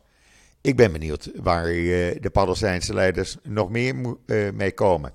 Ik 0.62 0.76
ben 0.76 0.92
benieuwd 0.92 1.32
waar 1.36 1.66
de 1.66 2.30
Palestijnse 2.32 2.94
leiders 2.94 3.38
nog 3.44 3.70
meer 3.70 3.96
mee 4.54 4.72
komen. 4.72 5.14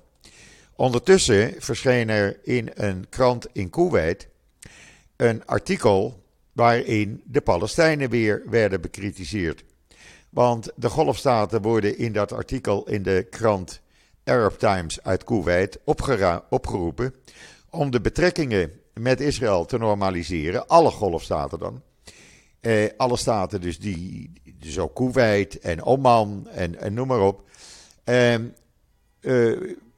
Ondertussen 0.75 1.53
verscheen 1.57 2.09
er 2.09 2.39
in 2.43 2.71
een 2.73 3.09
krant 3.09 3.47
in 3.53 3.69
Kuwait 3.69 4.27
een 5.15 5.45
artikel 5.45 6.23
waarin 6.53 7.21
de 7.25 7.41
Palestijnen 7.41 8.09
weer 8.09 8.43
werden 8.45 8.81
bekritiseerd. 8.81 9.63
Want 10.29 10.71
de 10.75 10.89
golfstaten 10.89 11.61
worden 11.61 11.97
in 11.97 12.13
dat 12.13 12.31
artikel 12.31 12.87
in 12.87 13.03
de 13.03 13.27
krant 13.29 13.81
Arab 14.23 14.59
Times 14.59 15.03
uit 15.03 15.23
Kuwait 15.23 15.79
opgeroepen 16.49 17.13
om 17.69 17.91
de 17.91 18.01
betrekkingen 18.01 18.71
met 18.93 19.19
Israël 19.19 19.65
te 19.65 19.77
normaliseren. 19.77 20.67
Alle 20.67 20.89
golfstaten 20.91 21.59
dan. 21.59 21.81
Eh, 22.59 22.89
alle 22.97 23.17
staten 23.17 23.61
dus 23.61 23.79
die, 23.79 24.31
dus 24.59 24.79
ook 24.79 24.95
Kuwait 24.95 25.59
en 25.59 25.83
Oman 25.83 26.47
en, 26.51 26.79
en 26.79 26.93
noem 26.93 27.07
maar 27.07 27.21
op. 27.21 27.43
Eh, 28.03 28.33
eh, 28.33 28.41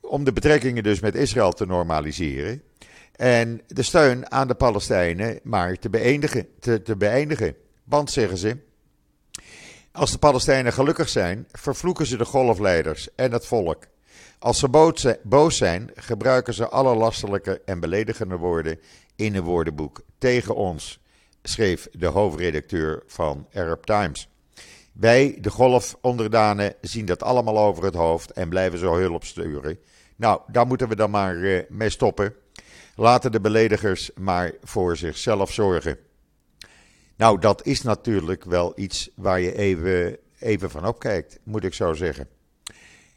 om 0.01 0.23
de 0.23 0.33
betrekkingen 0.33 0.83
dus 0.83 0.99
met 0.99 1.15
Israël 1.15 1.51
te 1.51 1.65
normaliseren. 1.65 2.61
En 3.15 3.61
de 3.67 3.83
steun 3.83 4.31
aan 4.31 4.47
de 4.47 4.55
Palestijnen 4.55 5.39
maar 5.43 5.79
te 5.79 5.89
beëindigen. 5.89 6.47
Te, 6.59 6.81
te 6.81 6.95
beëindigen. 6.95 7.55
Want 7.83 8.11
zeggen 8.11 8.37
ze, 8.37 8.57
als 9.91 10.11
de 10.11 10.17
Palestijnen 10.17 10.73
gelukkig 10.73 11.09
zijn, 11.09 11.47
vervloeken 11.51 12.05
ze 12.05 12.17
de 12.17 12.25
golfleiders 12.25 13.15
en 13.15 13.31
het 13.31 13.45
volk. 13.45 13.83
Als 14.39 14.59
ze 14.59 15.19
boos 15.23 15.57
zijn, 15.57 15.91
gebruiken 15.95 16.53
ze 16.53 16.69
alle 16.69 16.95
lastelijke 16.95 17.61
en 17.65 17.79
beledigende 17.79 18.37
woorden 18.37 18.79
in 19.15 19.35
een 19.35 19.43
woordenboek 19.43 20.01
tegen 20.17 20.55
ons, 20.55 20.99
schreef 21.43 21.87
de 21.91 22.07
hoofdredacteur 22.07 23.03
van 23.07 23.47
Arab 23.53 23.85
Times. 23.85 24.27
Wij, 24.93 25.37
de 25.41 25.49
golfonderdanen, 25.49 26.75
zien 26.81 27.05
dat 27.05 27.23
allemaal 27.23 27.57
over 27.57 27.83
het 27.83 27.95
hoofd 27.95 28.31
en 28.31 28.49
blijven 28.49 28.79
zo 28.79 28.95
hulp 28.95 29.23
sturen. 29.23 29.79
Nou, 30.15 30.41
daar 30.47 30.67
moeten 30.67 30.87
we 30.87 30.95
dan 30.95 31.11
maar 31.11 31.35
uh, 31.35 31.61
mee 31.69 31.89
stoppen. 31.89 32.35
Laten 32.95 33.31
de 33.31 33.41
beledigers 33.41 34.11
maar 34.15 34.51
voor 34.63 34.97
zichzelf 34.97 35.51
zorgen. 35.51 35.97
Nou, 37.15 37.39
dat 37.39 37.65
is 37.65 37.81
natuurlijk 37.81 38.43
wel 38.43 38.73
iets 38.75 39.09
waar 39.15 39.39
je 39.39 39.55
even, 39.55 40.17
even 40.39 40.69
van 40.69 40.87
opkijkt, 40.87 41.39
moet 41.43 41.63
ik 41.63 41.73
zo 41.73 41.93
zeggen. 41.93 42.27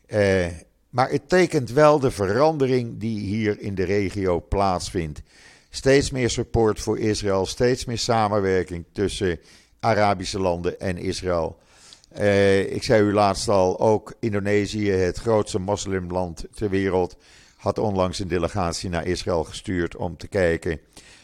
Uh, 0.07 0.47
maar 0.91 1.11
het 1.11 1.29
tekent 1.29 1.71
wel 1.71 1.99
de 1.99 2.11
verandering 2.11 3.01
die 3.01 3.19
hier 3.19 3.61
in 3.61 3.75
de 3.75 3.85
regio 3.85 4.41
plaatsvindt. 4.49 5.23
Steeds 5.71 6.11
meer 6.11 6.31
support 6.31 6.81
voor 6.81 6.99
Israël, 6.99 7.47
steeds 7.47 7.85
meer 7.85 7.99
samenwerking 7.99 8.85
tussen 8.93 9.41
Arabische 9.81 10.41
landen 10.41 10.81
en 10.81 10.99
Israël. 10.99 11.59
Uh, 12.19 12.73
ik 12.73 12.83
zei 12.83 13.03
u 13.03 13.13
laatst 13.13 13.49
al, 13.49 13.81
ook 13.81 14.15
Indonesië, 14.21 14.91
het 14.91 15.19
grootste 15.19 15.59
moslimland 15.59 16.45
ter 16.55 16.71
wereld, 16.71 17.17
had 17.57 17.79
onlangs 17.79 18.19
een 18.19 18.29
delegatie 18.29 18.91
naar 18.91 19.07
Israël 19.07 19.45
gestuurd 19.45 19.97
om 19.97 20.17
te 20.17 20.29
kijken 20.29 20.81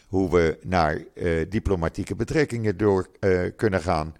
hoe 0.07 0.31
we 0.31 0.57
naar 0.61 1.03
uh, 1.13 1.45
diplomatieke 1.49 2.15
betrekkingen 2.15 2.77
door 2.77 3.09
uh, 3.19 3.51
kunnen 3.55 3.81
gaan. 3.81 4.15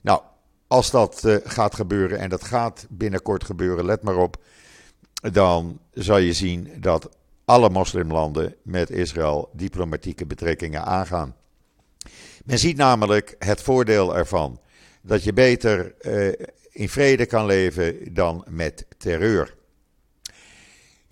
Nou, 0.00 0.22
als 0.66 0.90
dat 0.90 1.40
gaat 1.44 1.74
gebeuren, 1.74 2.18
en 2.18 2.28
dat 2.28 2.44
gaat 2.44 2.86
binnenkort 2.88 3.44
gebeuren, 3.44 3.84
let 3.84 4.02
maar 4.02 4.16
op, 4.16 4.42
dan 5.32 5.78
zal 5.92 6.18
je 6.18 6.32
zien 6.32 6.72
dat 6.76 7.08
alle 7.44 7.70
moslimlanden 7.70 8.54
met 8.62 8.90
Israël 8.90 9.50
diplomatieke 9.52 10.26
betrekkingen 10.26 10.84
aangaan. 10.84 11.36
Men 12.44 12.58
ziet 12.58 12.76
namelijk 12.76 13.34
het 13.38 13.62
voordeel 13.62 14.16
ervan 14.16 14.60
dat 15.02 15.24
je 15.24 15.32
beter 15.32 15.94
in 16.70 16.88
vrede 16.88 17.26
kan 17.26 17.46
leven 17.46 18.14
dan 18.14 18.44
met 18.48 18.86
terreur. 18.98 19.54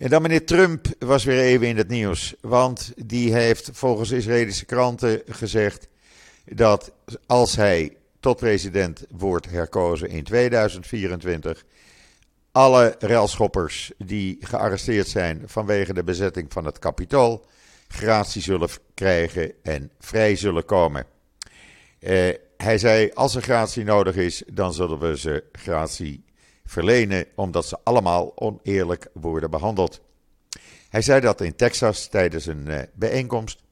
En 0.03 0.09
dan 0.09 0.21
meneer 0.21 0.45
Trump 0.45 0.87
was 0.99 1.23
weer 1.23 1.39
even 1.39 1.67
in 1.67 1.77
het 1.77 1.87
nieuws, 1.87 2.33
want 2.41 2.93
die 2.95 3.33
heeft 3.33 3.69
volgens 3.73 4.11
Israëlische 4.11 4.65
kranten 4.65 5.21
gezegd 5.25 5.87
dat 6.45 6.91
als 7.25 7.55
hij 7.55 7.97
tot 8.19 8.37
president 8.37 9.05
wordt 9.09 9.49
herkozen 9.49 10.09
in 10.09 10.23
2024, 10.23 11.63
alle 12.51 12.95
railschoppers 12.99 13.91
die 13.97 14.37
gearresteerd 14.39 15.07
zijn 15.07 15.41
vanwege 15.45 15.93
de 15.93 16.03
bezetting 16.03 16.53
van 16.53 16.65
het 16.65 16.79
kapitool 16.79 17.45
gratie 17.87 18.41
zullen 18.41 18.69
krijgen 18.93 19.51
en 19.61 19.91
vrij 19.99 20.35
zullen 20.35 20.65
komen. 20.65 21.05
Uh, 21.99 22.29
hij 22.57 22.77
zei: 22.77 23.11
Als 23.13 23.35
er 23.35 23.41
gratie 23.41 23.83
nodig 23.83 24.15
is, 24.15 24.43
dan 24.47 24.73
zullen 24.73 24.99
we 24.99 25.17
ze 25.17 25.43
gratie 25.51 26.23
verlenen, 26.73 27.25
omdat 27.35 27.65
ze 27.65 27.77
allemaal 27.83 28.31
oneerlijk 28.35 29.07
worden 29.13 29.49
behandeld. 29.49 30.01
Hij 30.89 31.01
zei 31.01 31.21
dat 31.21 31.41
in 31.41 31.55
Texas 31.55 32.07
tijdens 32.07 32.45
een 32.45 32.65
uh, 32.67 32.79
bijeenkomst. 32.93 33.63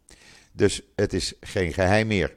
Dus 0.52 0.82
het 0.96 1.14
is 1.14 1.34
geen 1.40 1.74
geheim 1.74 2.08
meer. 2.08 2.36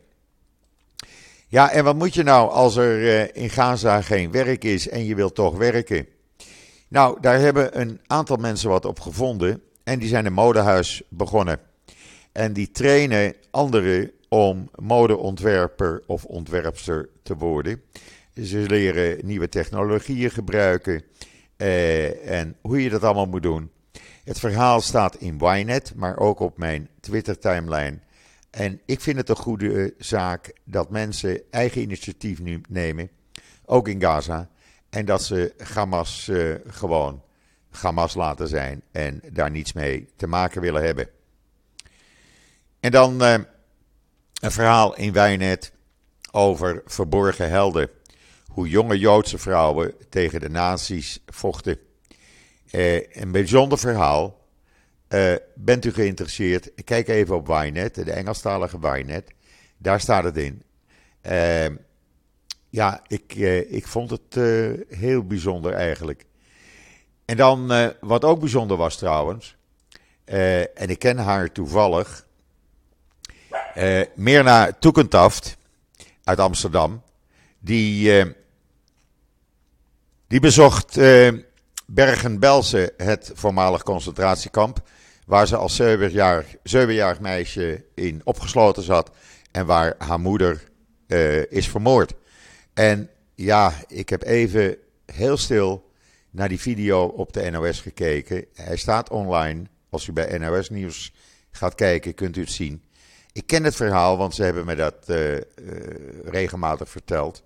Ja, 1.49 1.71
en 1.71 1.85
wat 1.85 1.97
moet 1.97 2.15
je 2.15 2.23
nou 2.23 2.51
als 2.51 2.77
er 2.77 3.01
uh, 3.01 3.43
in 3.43 3.51
Gaza 3.51 4.01
geen 4.01 4.31
werk 4.31 4.65
is 4.65 4.89
en 4.89 5.05
je 5.05 5.15
wilt 5.15 5.35
toch 5.35 5.57
werken? 5.57 6.07
Nou, 6.89 7.21
daar 7.21 7.39
hebben 7.39 7.81
een 7.81 8.01
aantal 8.07 8.37
mensen 8.37 8.69
wat 8.69 8.85
op 8.85 9.01
gevonden. 9.01 9.63
En 9.85 9.99
die 9.99 10.09
zijn 10.09 10.27
een 10.27 10.33
modehuis 10.33 11.03
begonnen. 11.09 11.61
En 12.33 12.53
die 12.53 12.71
trainen 12.71 13.35
anderen 13.51 14.11
om 14.29 14.71
modeontwerper 14.75 16.03
of 16.07 16.25
ontwerpster 16.25 17.09
te 17.23 17.37
worden. 17.37 17.83
Ze 18.43 18.59
leren 18.59 19.27
nieuwe 19.27 19.49
technologieën 19.49 20.31
gebruiken 20.31 21.03
eh, 21.57 22.41
en 22.41 22.57
hoe 22.61 22.83
je 22.83 22.91
dat 22.91 23.03
allemaal 23.03 23.27
moet 23.27 23.43
doen. 23.43 23.71
Het 24.25 24.39
verhaal 24.39 24.81
staat 24.81 25.17
in 25.17 25.39
Ynet, 25.41 25.93
maar 25.95 26.19
ook 26.19 26.41
op 26.41 26.59
mijn 26.59 26.89
Twitter-timeline. 27.01 27.99
En 28.51 28.81
ik 28.85 29.01
vind 29.01 29.17
het 29.17 29.29
een 29.29 29.37
goede 29.37 29.83
eh, 29.83 29.91
zaak 29.99 30.53
dat 30.65 30.91
mensen 30.91 31.41
eigen 31.51 31.81
initiatief 31.81 32.41
nemen, 32.69 33.11
ook 33.65 33.89
in 33.89 34.01
Gaza. 34.01 34.49
En 34.91 35.05
dat 35.05 35.23
ze 35.23 35.55
Hamas 35.75 36.29
uh, 36.29 36.55
gewoon 36.67 37.23
Hamas 37.71 38.15
laten 38.15 38.49
zijn 38.49 38.83
en 38.93 39.21
daar 39.33 39.51
niets 39.51 39.73
mee 39.73 40.09
te 40.17 40.27
maken 40.27 40.61
willen 40.61 40.83
hebben. 40.83 41.09
En 42.81 42.91
dan 42.91 43.23
uh, 43.23 43.35
een 44.41 44.53
verhaal 44.53 44.97
in 44.97 45.13
Wijnet 45.13 45.73
over 46.31 46.83
verborgen 46.87 47.51
helden. 47.51 47.89
Hoe 48.55 48.69
jonge 48.69 48.99
Joodse 48.99 49.39
vrouwen 49.39 49.95
tegen 50.09 50.41
de 50.41 50.49
nazi's 50.49 51.23
vochten. 51.27 51.79
Uh, 52.73 53.15
een 53.17 53.33
bijzonder 53.33 53.79
verhaal. 53.79 54.41
Uh, 55.09 55.35
bent 55.55 55.85
u 55.85 55.93
geïnteresseerd? 55.93 56.85
Kijk 56.85 57.09
even 57.09 57.37
op 57.37 57.47
Wijnet, 57.47 57.95
de 57.95 58.13
Engelstalige 58.13 58.81
Wijnet. 58.81 59.31
Daar 59.77 60.01
staat 60.01 60.25
het 60.25 60.37
in. 60.37 60.63
Uh, 61.27 61.67
ja, 62.71 63.03
ik, 63.07 63.35
ik 63.69 63.87
vond 63.87 64.11
het 64.11 64.35
heel 64.89 65.27
bijzonder 65.27 65.73
eigenlijk. 65.73 66.25
En 67.25 67.37
dan, 67.37 67.93
wat 68.01 68.25
ook 68.25 68.41
bijzonder 68.41 68.77
was 68.77 68.97
trouwens. 68.97 69.57
en 70.25 70.89
ik 70.89 70.99
ken 70.99 71.19
haar 71.19 71.53
toevallig. 71.53 72.27
Mirna 74.15 74.73
Toekentaft 74.73 75.57
uit 76.25 76.39
Amsterdam, 76.39 77.03
die, 77.59 78.35
die 80.35 80.43
bezocht 80.43 80.97
uh, 80.97 81.33
Bergen-Belsen, 81.87 82.91
het 82.97 83.31
voormalig 83.35 83.83
concentratiekamp, 83.83 84.83
waar 85.27 85.47
ze 85.47 85.57
als 85.57 85.77
zevenjarig, 85.77 86.47
zevenjarig 86.63 87.21
meisje 87.21 87.85
in 87.95 88.21
opgesloten 88.25 88.83
zat 88.83 89.11
en 89.51 89.67
waar 89.67 89.95
haar 89.99 90.21
moeder 90.21 90.63
is 91.49 91.69
vermoord. 91.69 92.15
En 92.73 93.11
ja, 93.35 93.73
ik 93.89 94.09
heb 94.09 94.23
even 94.23 94.77
heel 95.07 95.37
stil 95.37 95.91
naar 96.31 96.49
die 96.49 96.61
video 96.61 97.05
op 97.05 97.33
de 97.33 97.51
NOS 97.51 97.81
gekeken. 97.81 98.45
Hij 98.55 98.77
staat 98.77 99.11
online. 99.11 99.63
Als 99.91 100.07
u 100.07 100.13
bij 100.13 100.39
NOS 100.39 100.71
Nieuws 100.71 101.15
gaat 101.51 101.75
kijken, 101.75 102.15
kunt 102.15 102.37
u 102.37 102.41
het 102.41 102.51
zien. 102.51 102.83
Ik 103.33 103.47
ken 103.47 103.65
het 103.65 103.77
verhaal, 103.77 104.17
want 104.17 104.35
ze 104.35 104.43
hebben 104.43 104.67
me 104.67 104.75
dat 104.75 104.95
uh, 105.07 105.35
uh, 105.35 105.41
regelmatig 106.25 106.89
verteld. 106.89 107.43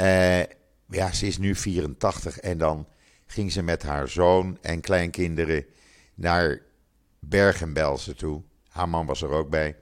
Uh, 0.00 0.40
ja, 0.88 1.12
ze 1.12 1.26
is 1.26 1.38
nu 1.38 1.54
84 1.54 2.38
en 2.38 2.58
dan 2.58 2.88
ging 3.26 3.52
ze 3.52 3.62
met 3.62 3.82
haar 3.82 4.08
zoon 4.08 4.58
en 4.60 4.80
kleinkinderen 4.80 5.64
naar 6.14 6.62
Bergen-Belsen 7.18 8.16
toe. 8.16 8.42
Haar 8.68 8.88
man 8.88 9.06
was 9.06 9.22
er 9.22 9.30
ook 9.30 9.50
bij. 9.50 9.76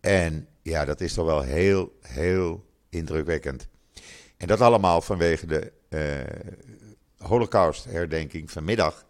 En 0.00 0.48
ja, 0.62 0.84
dat 0.84 1.00
is 1.00 1.12
toch 1.12 1.26
wel 1.26 1.42
heel, 1.42 1.98
heel 2.00 2.64
indrukwekkend. 2.88 3.68
En 4.36 4.46
dat 4.46 4.60
allemaal 4.60 5.00
vanwege 5.00 5.46
de 5.46 5.72
Holocaust-herdenking 7.18 8.50
vanmiddag 8.50 9.06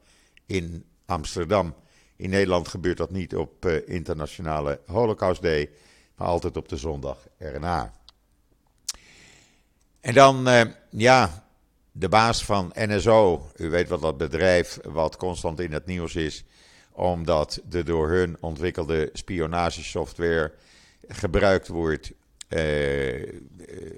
in 0.47 0.85
Amsterdam. 1.07 1.75
In 2.17 2.31
Nederland 2.31 2.69
gebeurt 2.69 2.97
dat 2.97 3.11
niet 3.11 3.37
op 3.37 3.67
uh, 3.67 3.89
internationale 3.89 4.81
Holocaust 4.87 5.43
Day, 5.43 5.71
maar 6.17 6.29
altijd 6.29 6.57
op 6.57 6.69
de 6.69 6.77
zondag 6.77 7.29
erna. 7.39 7.93
En 10.07 10.15
dan, 10.15 10.49
uh, 10.49 10.61
ja, 10.91 11.47
de 11.93 12.09
baas 12.09 12.45
van 12.45 12.73
NSO, 12.75 13.51
u 13.57 13.69
weet 13.69 13.89
wat 13.89 14.01
dat 14.01 14.17
bedrijf 14.17 14.79
wat 14.83 15.17
constant 15.17 15.61
in 15.61 15.73
het 15.73 15.87
nieuws 15.87 16.17
is, 16.17 16.45
omdat 16.93 17.61
de 17.69 17.83
door 17.83 18.09
hun 18.09 18.37
ontwikkelde 18.41 19.11
spionagesoftware 19.13 20.53
gebruikt 21.09 21.69
wordt 21.69 22.13
uh, 22.49 23.33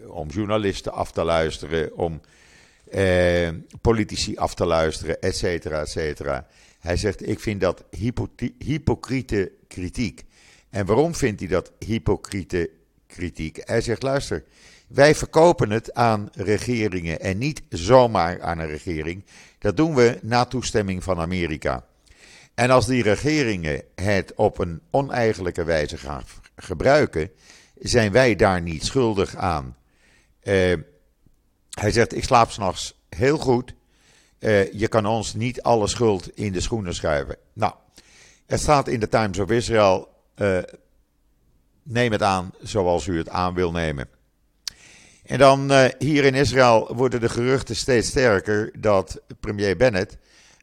om 0.07 0.29
journalisten 0.29 0.93
af 0.93 1.13
te 1.13 1.25
luisteren, 1.25 1.97
om 1.97 2.21
politici 3.81 4.37
af 4.37 4.55
te 4.55 4.65
luisteren, 4.65 5.21
et 5.21 5.37
cetera, 5.37 5.81
et 5.81 5.89
cetera. 5.89 6.47
Hij 6.79 6.97
zegt: 6.97 7.29
Ik 7.29 7.41
vind 7.41 7.61
dat 7.61 7.85
hypocriete 8.59 9.53
kritiek. 9.67 10.25
En 10.71 10.87
waarom 10.87 11.15
vindt 11.15 11.41
hij 11.41 11.49
dat 11.49 11.73
hypocriete 11.79 12.71
kritiek? 13.07 13.61
Hij 13.65 13.81
zegt: 13.81 14.03
Luister, 14.03 14.45
wij 14.89 15.15
verkopen 15.15 15.71
het 15.71 15.95
aan 15.95 16.29
regeringen 16.33 17.21
en 17.21 17.39
niet 17.39 17.63
zomaar 17.69 18.43
aan 18.43 18.59
een 18.59 18.67
regering. 18.67 19.25
Dat 19.59 19.77
doen 19.77 19.95
we 19.95 20.19
na 20.23 20.45
toestemming 20.45 21.03
van 21.05 21.19
Amerika. 21.19 21.85
En 22.55 22.71
als 22.71 22.87
die 22.87 23.03
regeringen 23.03 23.83
het 23.95 24.33
op 24.35 24.59
een 24.59 24.81
oneigenlijke 24.91 25.65
wijze 25.65 25.97
gaan 25.97 26.23
gebruiken, 26.57 27.31
zijn 27.79 28.13
wij 28.13 28.37
daar 28.37 28.63
niet 28.63 28.85
schuldig 28.85 29.37
aan. 29.37 29.77
Uh, 30.43 30.75
hij 31.71 31.91
zegt: 31.91 32.17
Ik 32.17 32.25
slaap 32.25 32.51
s'nachts 32.51 32.95
heel 33.09 33.39
goed. 33.39 33.75
Uh, 34.39 34.73
je 34.73 34.89
kan 34.89 35.07
ons 35.07 35.35
niet 35.35 35.63
alle 35.63 35.89
schuld 35.89 36.37
in 36.37 36.53
de 36.53 36.61
schoenen 36.61 36.95
schuiven. 36.95 37.37
Nou, 37.53 37.73
het 38.47 38.61
staat 38.61 38.89
in 38.89 39.01
de 39.01 39.09
Times 39.09 39.39
of 39.39 39.51
Israel. 39.51 40.09
Uh, 40.37 40.59
neem 41.83 42.13
het 42.13 42.23
aan 42.23 42.53
zoals 42.63 43.07
u 43.07 43.19
het 43.19 43.29
aan 43.29 43.55
wil 43.55 43.71
nemen. 43.71 44.09
En 45.29 45.39
dan 45.39 45.73
uh, 45.73 45.85
hier 45.99 46.25
in 46.25 46.35
Israël 46.35 46.95
worden 46.95 47.21
de 47.21 47.29
geruchten 47.29 47.77
steeds 47.77 48.09
sterker 48.09 48.71
dat 48.79 49.21
premier 49.41 49.77
Bennett 49.77 50.17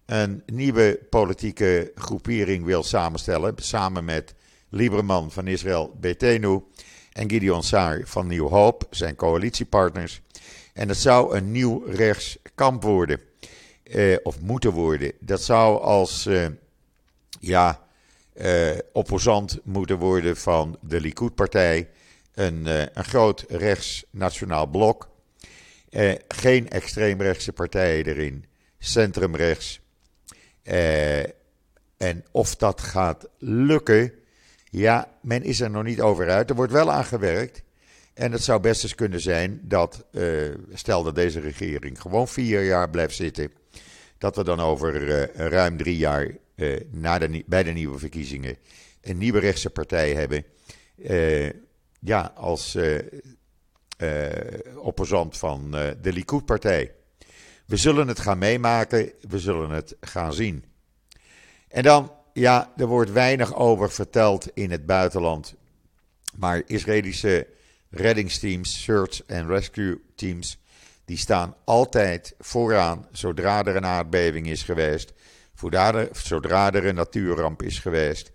een 0.06 0.44
nieuwe 0.46 1.00
politieke 1.10 1.92
groepering 1.96 2.66
wil 2.66 2.84
samenstellen. 2.84 3.54
Samen 3.56 4.06
met 4.06 4.34
Lieberman 4.70 5.32
van 5.32 5.48
Israël 5.48 5.96
Betenu 6.00 6.64
en 7.12 7.30
Gideon 7.30 7.64
Saar 7.64 8.02
van 8.06 8.28
Nieuw 8.28 8.50
Hoop, 8.50 8.88
zijn 8.90 9.16
coalitiepartners. 9.16 10.22
En 10.74 10.88
het 10.88 10.98
zou 10.98 11.36
een 11.36 11.52
nieuw 11.52 11.84
rechtskamp 11.86 12.84
worden 12.84 13.20
uh, 13.84 14.18
of 14.24 14.42
moeten 14.42 14.72
worden. 14.72 15.12
Dat 15.20 15.42
zou 15.42 15.82
als 15.82 16.26
uh, 16.26 16.46
ja, 17.40 17.88
opposant 18.94 19.60
moeten 19.64 19.98
worden 19.98 20.38
van 20.38 20.78
de 20.82 21.02
Likud-partij. 21.02 21.90
Een, 22.36 22.66
een 22.98 23.04
groot 23.04 23.46
rechts-nationaal 23.48 24.68
blok. 24.68 25.10
geen 26.28 26.70
extreemrechtse 26.70 27.54
partijen 27.54 28.06
erin. 28.06 28.46
Centrumrechts. 28.80 29.80
en 31.98 32.26
of 32.32 32.56
dat 32.56 32.82
gaat 32.82 33.28
lukken, 33.38 34.12
ja, 34.70 35.12
men 35.22 35.44
is 35.44 35.60
er 35.60 35.70
nog 35.70 35.84
niet 35.84 36.02
over 36.02 36.30
uit. 36.30 36.50
Er 36.50 36.56
wordt 36.56 36.72
wel 36.72 36.92
aan 36.92 37.06
gewerkt. 37.06 37.64
En 38.14 38.32
het 38.32 38.44
zou 38.44 38.60
best 38.62 38.84
eens 38.84 38.96
kunnen 38.96 39.22
zijn 39.22 39.60
dat, 39.64 40.06
stel 40.74 41.04
dat 41.04 41.16
deze 41.16 41.40
regering 41.40 42.02
gewoon 42.02 42.28
vier 42.28 42.64
jaar 42.64 42.90
blijft 42.90 43.16
zitten, 43.16 43.52
dat 44.18 44.36
we 44.36 44.44
dan 44.44 44.60
over 44.60 45.18
ruim 45.36 45.78
drie 45.78 45.98
jaar 45.98 46.38
na 46.92 47.20
de, 47.20 47.44
bij 47.46 47.64
de 47.64 47.72
nieuwe 47.72 48.00
verkiezingen 48.00 48.58
een 49.06 49.18
nieuwe 49.18 49.40
rechtse 49.40 49.70
partij 49.70 50.14
hebben. 50.14 50.44
Ja, 52.06 52.32
als 52.36 52.78
opposant 54.76 55.38
van 55.38 55.72
de 55.72 56.14
Likud-partij. 56.14 56.92
We 57.66 57.78
zullen 57.78 58.08
het 58.08 58.20
gaan 58.20 58.38
meemaken, 58.38 59.12
we 59.28 59.40
zullen 59.40 59.70
het 59.70 59.96
gaan 60.00 60.34
zien. 60.34 60.66
En 61.68 61.84
dan, 61.84 62.12
ja, 62.34 62.74
er 62.78 62.86
wordt 62.86 63.12
weinig 63.12 63.56
over 63.56 63.92
verteld 63.92 64.48
in 64.54 64.72
het 64.72 64.86
buitenland. 64.86 65.56
Maar 66.38 66.62
Israëlische 66.66 67.48
reddingsteams, 67.90 68.84
search 68.84 69.22
and 69.28 69.50
rescue 69.50 70.02
teams, 70.16 70.58
die 71.06 71.18
staan 71.18 71.56
altijd 71.64 72.36
vooraan 72.40 73.08
zodra 73.12 73.64
er 73.64 73.76
een 73.76 73.86
aardbeving 73.86 74.48
is 74.48 74.64
geweest, 74.64 75.14
zodra 76.14 76.74
er 76.74 76.86
een 76.86 76.96
natuurramp 76.96 77.62
is 77.62 77.80
geweest. 77.80 78.32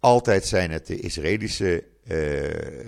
Altijd 0.00 0.46
zijn 0.46 0.70
het 0.70 0.86
de 0.86 1.00
Israëlische 1.00 1.84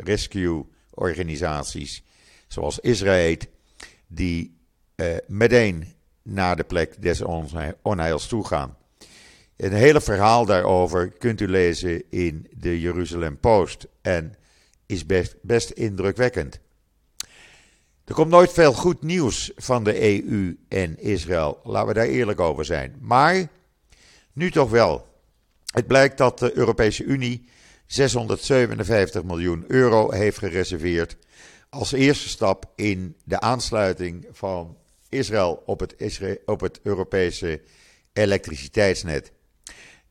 rescue-organisaties, 0.05 2.03
zoals 2.49 2.79
Israël, 2.79 3.37
die 4.07 4.57
uh, 4.97 5.07
meteen 5.27 5.87
naar 6.23 6.57
de 6.57 6.65
plek 6.65 7.03
des 7.03 7.23
onheils 7.83 8.27
toe 8.27 8.47
gaan. 8.47 8.77
Een 9.57 9.73
hele 9.73 10.01
verhaal 10.01 10.47
daarover 10.47 11.11
kunt 11.11 11.41
u 11.41 11.49
lezen 11.49 12.11
in 12.11 12.49
de 12.57 12.81
Jeruzalem 12.81 13.39
Post 13.39 13.87
en 14.01 14.35
is 14.87 15.07
best, 15.07 15.37
best 15.43 15.71
indrukwekkend. 15.71 16.61
Er 18.05 18.15
komt 18.15 18.31
nooit 18.31 18.53
veel 18.53 18.73
goed 18.73 19.03
nieuws 19.03 19.53
van 19.57 19.85
de 19.85 20.25
EU 20.27 20.59
en 20.69 20.99
Israël, 20.99 21.61
laten 21.65 21.89
we 21.89 21.95
daar 21.95 22.07
eerlijk 22.07 22.41
over 22.41 22.65
zijn. 22.65 22.97
Maar 23.01 23.49
nu 24.33 24.51
toch 24.51 24.71
wel. 24.71 25.07
Het 25.73 25.87
blijkt 25.87 26.19
dat 26.19 26.39
de 26.39 26.57
Europese 26.57 27.05
Unie 27.05 27.49
657 27.93 29.23
miljoen 29.25 29.65
euro 29.67 30.11
heeft 30.11 30.39
gereserveerd 30.39 31.17
als 31.69 31.93
eerste 31.93 32.29
stap 32.29 32.73
in 32.75 33.17
de 33.25 33.41
aansluiting 33.41 34.27
van 34.31 34.77
Israël 35.09 35.63
op 35.67 35.81
het, 35.81 35.95
op 36.45 36.61
het 36.61 36.81
Europese 36.83 37.61
elektriciteitsnet. 38.13 39.33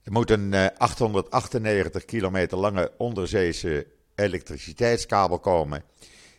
Er 0.04 0.12
moet 0.12 0.30
een 0.30 0.78
898 0.78 2.06
kilometer 2.06 2.58
lange 2.58 2.91
onderzeese 2.98 3.88
elektriciteitskabel 4.15 5.39
komen 5.39 5.84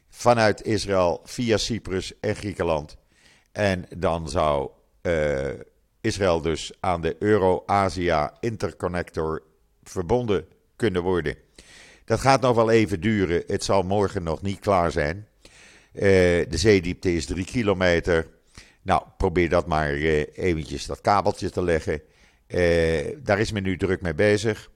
vanuit 0.08 0.62
Israël 0.64 1.20
via 1.24 1.56
Cyprus 1.56 2.20
en 2.20 2.36
Griekenland. 2.36 2.96
En 3.52 3.86
dan 3.96 4.28
zou 4.28 4.70
uh, 5.02 5.48
Israël 6.00 6.40
dus 6.40 6.72
aan 6.80 7.00
de 7.00 7.16
Euro-Asia 7.18 8.36
Interconnector 8.40 9.42
verbonden 9.82 10.46
kunnen 10.82 11.02
worden. 11.02 11.36
Dat 12.04 12.20
gaat 12.20 12.40
nog 12.40 12.56
wel 12.56 12.70
even 12.70 13.00
duren. 13.00 13.42
Het 13.46 13.64
zal 13.64 13.82
morgen 13.82 14.22
nog 14.22 14.42
niet 14.42 14.58
klaar 14.58 14.90
zijn. 14.90 15.26
Uh, 15.94 16.02
de 16.48 16.56
zeediepte 16.56 17.14
is 17.14 17.26
3 17.26 17.44
kilometer. 17.44 18.28
Nou, 18.82 19.02
probeer 19.16 19.48
dat 19.48 19.66
maar 19.66 19.94
uh, 19.94 20.24
eventjes 20.34 20.86
dat 20.86 21.00
kabeltje 21.00 21.50
te 21.50 21.62
leggen. 21.62 22.00
Uh, 22.48 23.16
daar 23.18 23.38
is 23.38 23.52
men 23.52 23.62
nu 23.62 23.76
druk 23.76 24.00
mee 24.00 24.14
bezig. 24.14 24.70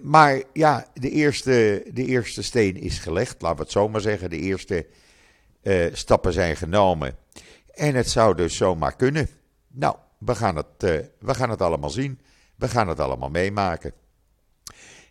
Maar 0.00 0.42
ja, 0.52 0.86
de 0.94 1.10
eerste, 1.10 1.84
de 1.92 2.04
eerste 2.04 2.42
steen 2.42 2.76
is 2.76 2.98
gelegd, 2.98 3.42
laten 3.42 3.56
we 3.56 3.62
het 3.62 3.72
zo 3.72 3.88
maar 3.88 4.00
zeggen. 4.00 4.30
De 4.30 4.38
eerste 4.38 4.86
stappen 5.92 6.32
zijn 6.32 6.56
genomen. 6.56 7.16
En 7.74 7.94
het 7.94 8.10
zou 8.10 8.34
dus 8.34 8.56
zomaar 8.56 8.96
kunnen. 8.96 9.28
Nou, 9.68 9.96
we 10.18 10.34
gaan, 10.34 10.56
het, 10.56 11.02
we 11.18 11.34
gaan 11.34 11.50
het 11.50 11.62
allemaal 11.62 11.90
zien. 11.90 12.20
We 12.56 12.68
gaan 12.68 12.88
het 12.88 13.00
allemaal 13.00 13.30
meemaken. 13.30 13.92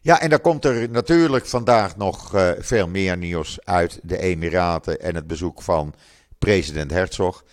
Ja, 0.06 0.22
en 0.22 0.30
dan 0.30 0.41
komt 0.41 0.65
er 0.65 0.89
natuurlijk 0.89 1.46
vandaag 1.46 1.98
nog 1.98 2.32
veel 2.60 2.88
meer 2.88 3.18
nieuws 3.18 3.60
uit 3.63 4.00
de 4.04 4.18
Emiraten 4.18 5.02
en 5.02 5.15
het 5.15 5.28
bezoek 5.28 5.62
van 5.62 5.94
president 6.39 6.91
Herzog. 6.91 7.44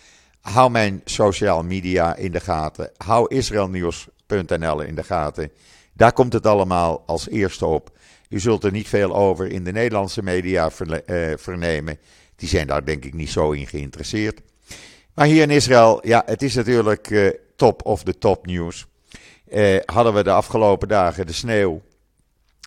Hou 0.41 0.71
mijn 0.71 1.01
social 1.05 1.63
media 1.63 2.17
in 2.17 2.33
de 2.33 2.41
gaten. 2.41 2.91
Hou 2.97 3.35
israelnieuws.nl 3.35 4.81
in 4.81 4.95
de 4.95 5.03
gaten. 5.03 5.51
Daar 5.93 6.13
komt 6.13 6.33
het 6.33 6.47
allemaal 6.47 7.03
als 7.07 7.29
eerste 7.29 7.67
op. 7.67 7.91
U 8.29 8.41
zult 8.41 8.65
er 8.65 8.73
niet 8.73 8.89
veel 8.89 9.15
over 9.15 9.47
in 9.47 9.65
de 9.65 9.73
Nederlandse 9.73 10.23
media 10.23 10.71
eh, 11.05 11.33
vernemen. 11.37 11.99
Die 12.37 12.49
zijn 12.49 12.67
daar 12.67 12.85
denk 12.85 13.05
ik 13.05 13.15
niet 13.15 13.31
zo 13.31 13.51
in 13.51 13.67
geïnteresseerd. 13.67 14.41
Maar 15.15 15.27
hier 15.27 15.43
in 15.43 15.51
Israël, 15.51 16.07
ja, 16.07 16.23
het 16.27 16.43
is 16.43 16.55
natuurlijk 16.55 17.11
uh, 17.11 17.31
top 17.57 17.85
of 17.85 18.03
de 18.03 18.19
top 18.19 18.47
nieuws. 18.47 18.87
Hadden 19.85 20.15
we 20.15 20.23
de 20.23 20.31
afgelopen 20.31 20.89
dagen 20.89 21.27
de 21.27 21.33
sneeuw 21.33 21.83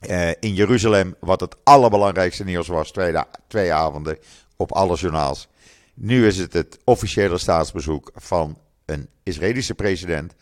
uh, 0.09 0.29
in 0.29 0.53
Jeruzalem, 0.53 1.15
wat 1.19 1.39
het 1.39 1.55
allerbelangrijkste 1.63 2.43
nieuws 2.43 2.67
was, 2.67 2.91
twee, 2.91 3.15
twee 3.47 3.73
avonden 3.73 4.17
op 4.55 4.71
alle 4.71 4.95
journaals. 4.95 5.47
Nu 5.93 6.27
is 6.27 6.37
het 6.37 6.53
het 6.53 6.77
officiële 6.83 7.37
staatsbezoek 7.37 8.11
van 8.15 8.57
een 8.85 9.09
Israëlische 9.23 9.75
president 9.75 10.33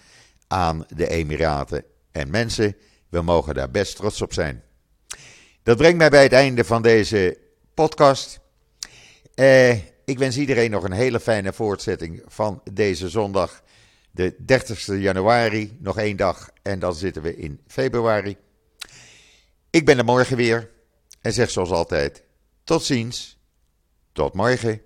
aan 0.48 0.86
de 0.96 1.08
Emiraten. 1.08 1.84
En 2.12 2.30
mensen, 2.30 2.76
we 3.10 3.22
mogen 3.22 3.54
daar 3.54 3.72
best 3.72 3.96
trots 3.96 4.22
op 4.22 4.34
zijn. 4.34 4.64
Dat 5.64 5.78
brengt 5.78 5.98
mij 5.98 6.10
bij 6.10 6.24
het 6.24 6.34
einde 6.34 6.64
van 6.64 6.82
deze 6.82 7.38
podcast. 7.74 8.40
Eh, 9.36 9.72
ik 10.06 10.18
wens 10.18 10.38
iedereen 10.38 10.72
nog 10.72 10.84
een 10.84 10.92
hele 10.92 11.20
fijne 11.20 11.54
voortzetting 11.54 12.24
van 12.28 12.62
deze 12.72 13.10
zondag, 13.10 13.62
de 14.12 14.36
30 14.38 14.86
januari. 14.86 15.78
Nog 15.80 15.98
één 15.98 16.18
dag 16.18 16.50
en 16.62 16.80
dan 16.80 16.96
zitten 16.96 17.22
we 17.22 17.36
in 17.36 17.60
februari. 17.68 18.38
Ik 19.74 19.86
ben 19.86 19.98
er 19.98 20.06
morgen 20.06 20.38
weer 20.38 20.70
en 21.22 21.34
zeg 21.34 21.50
zoals 21.50 21.70
altijd: 21.70 22.24
tot 22.64 22.84
ziens, 22.84 23.40
tot 24.12 24.34
morgen. 24.34 24.82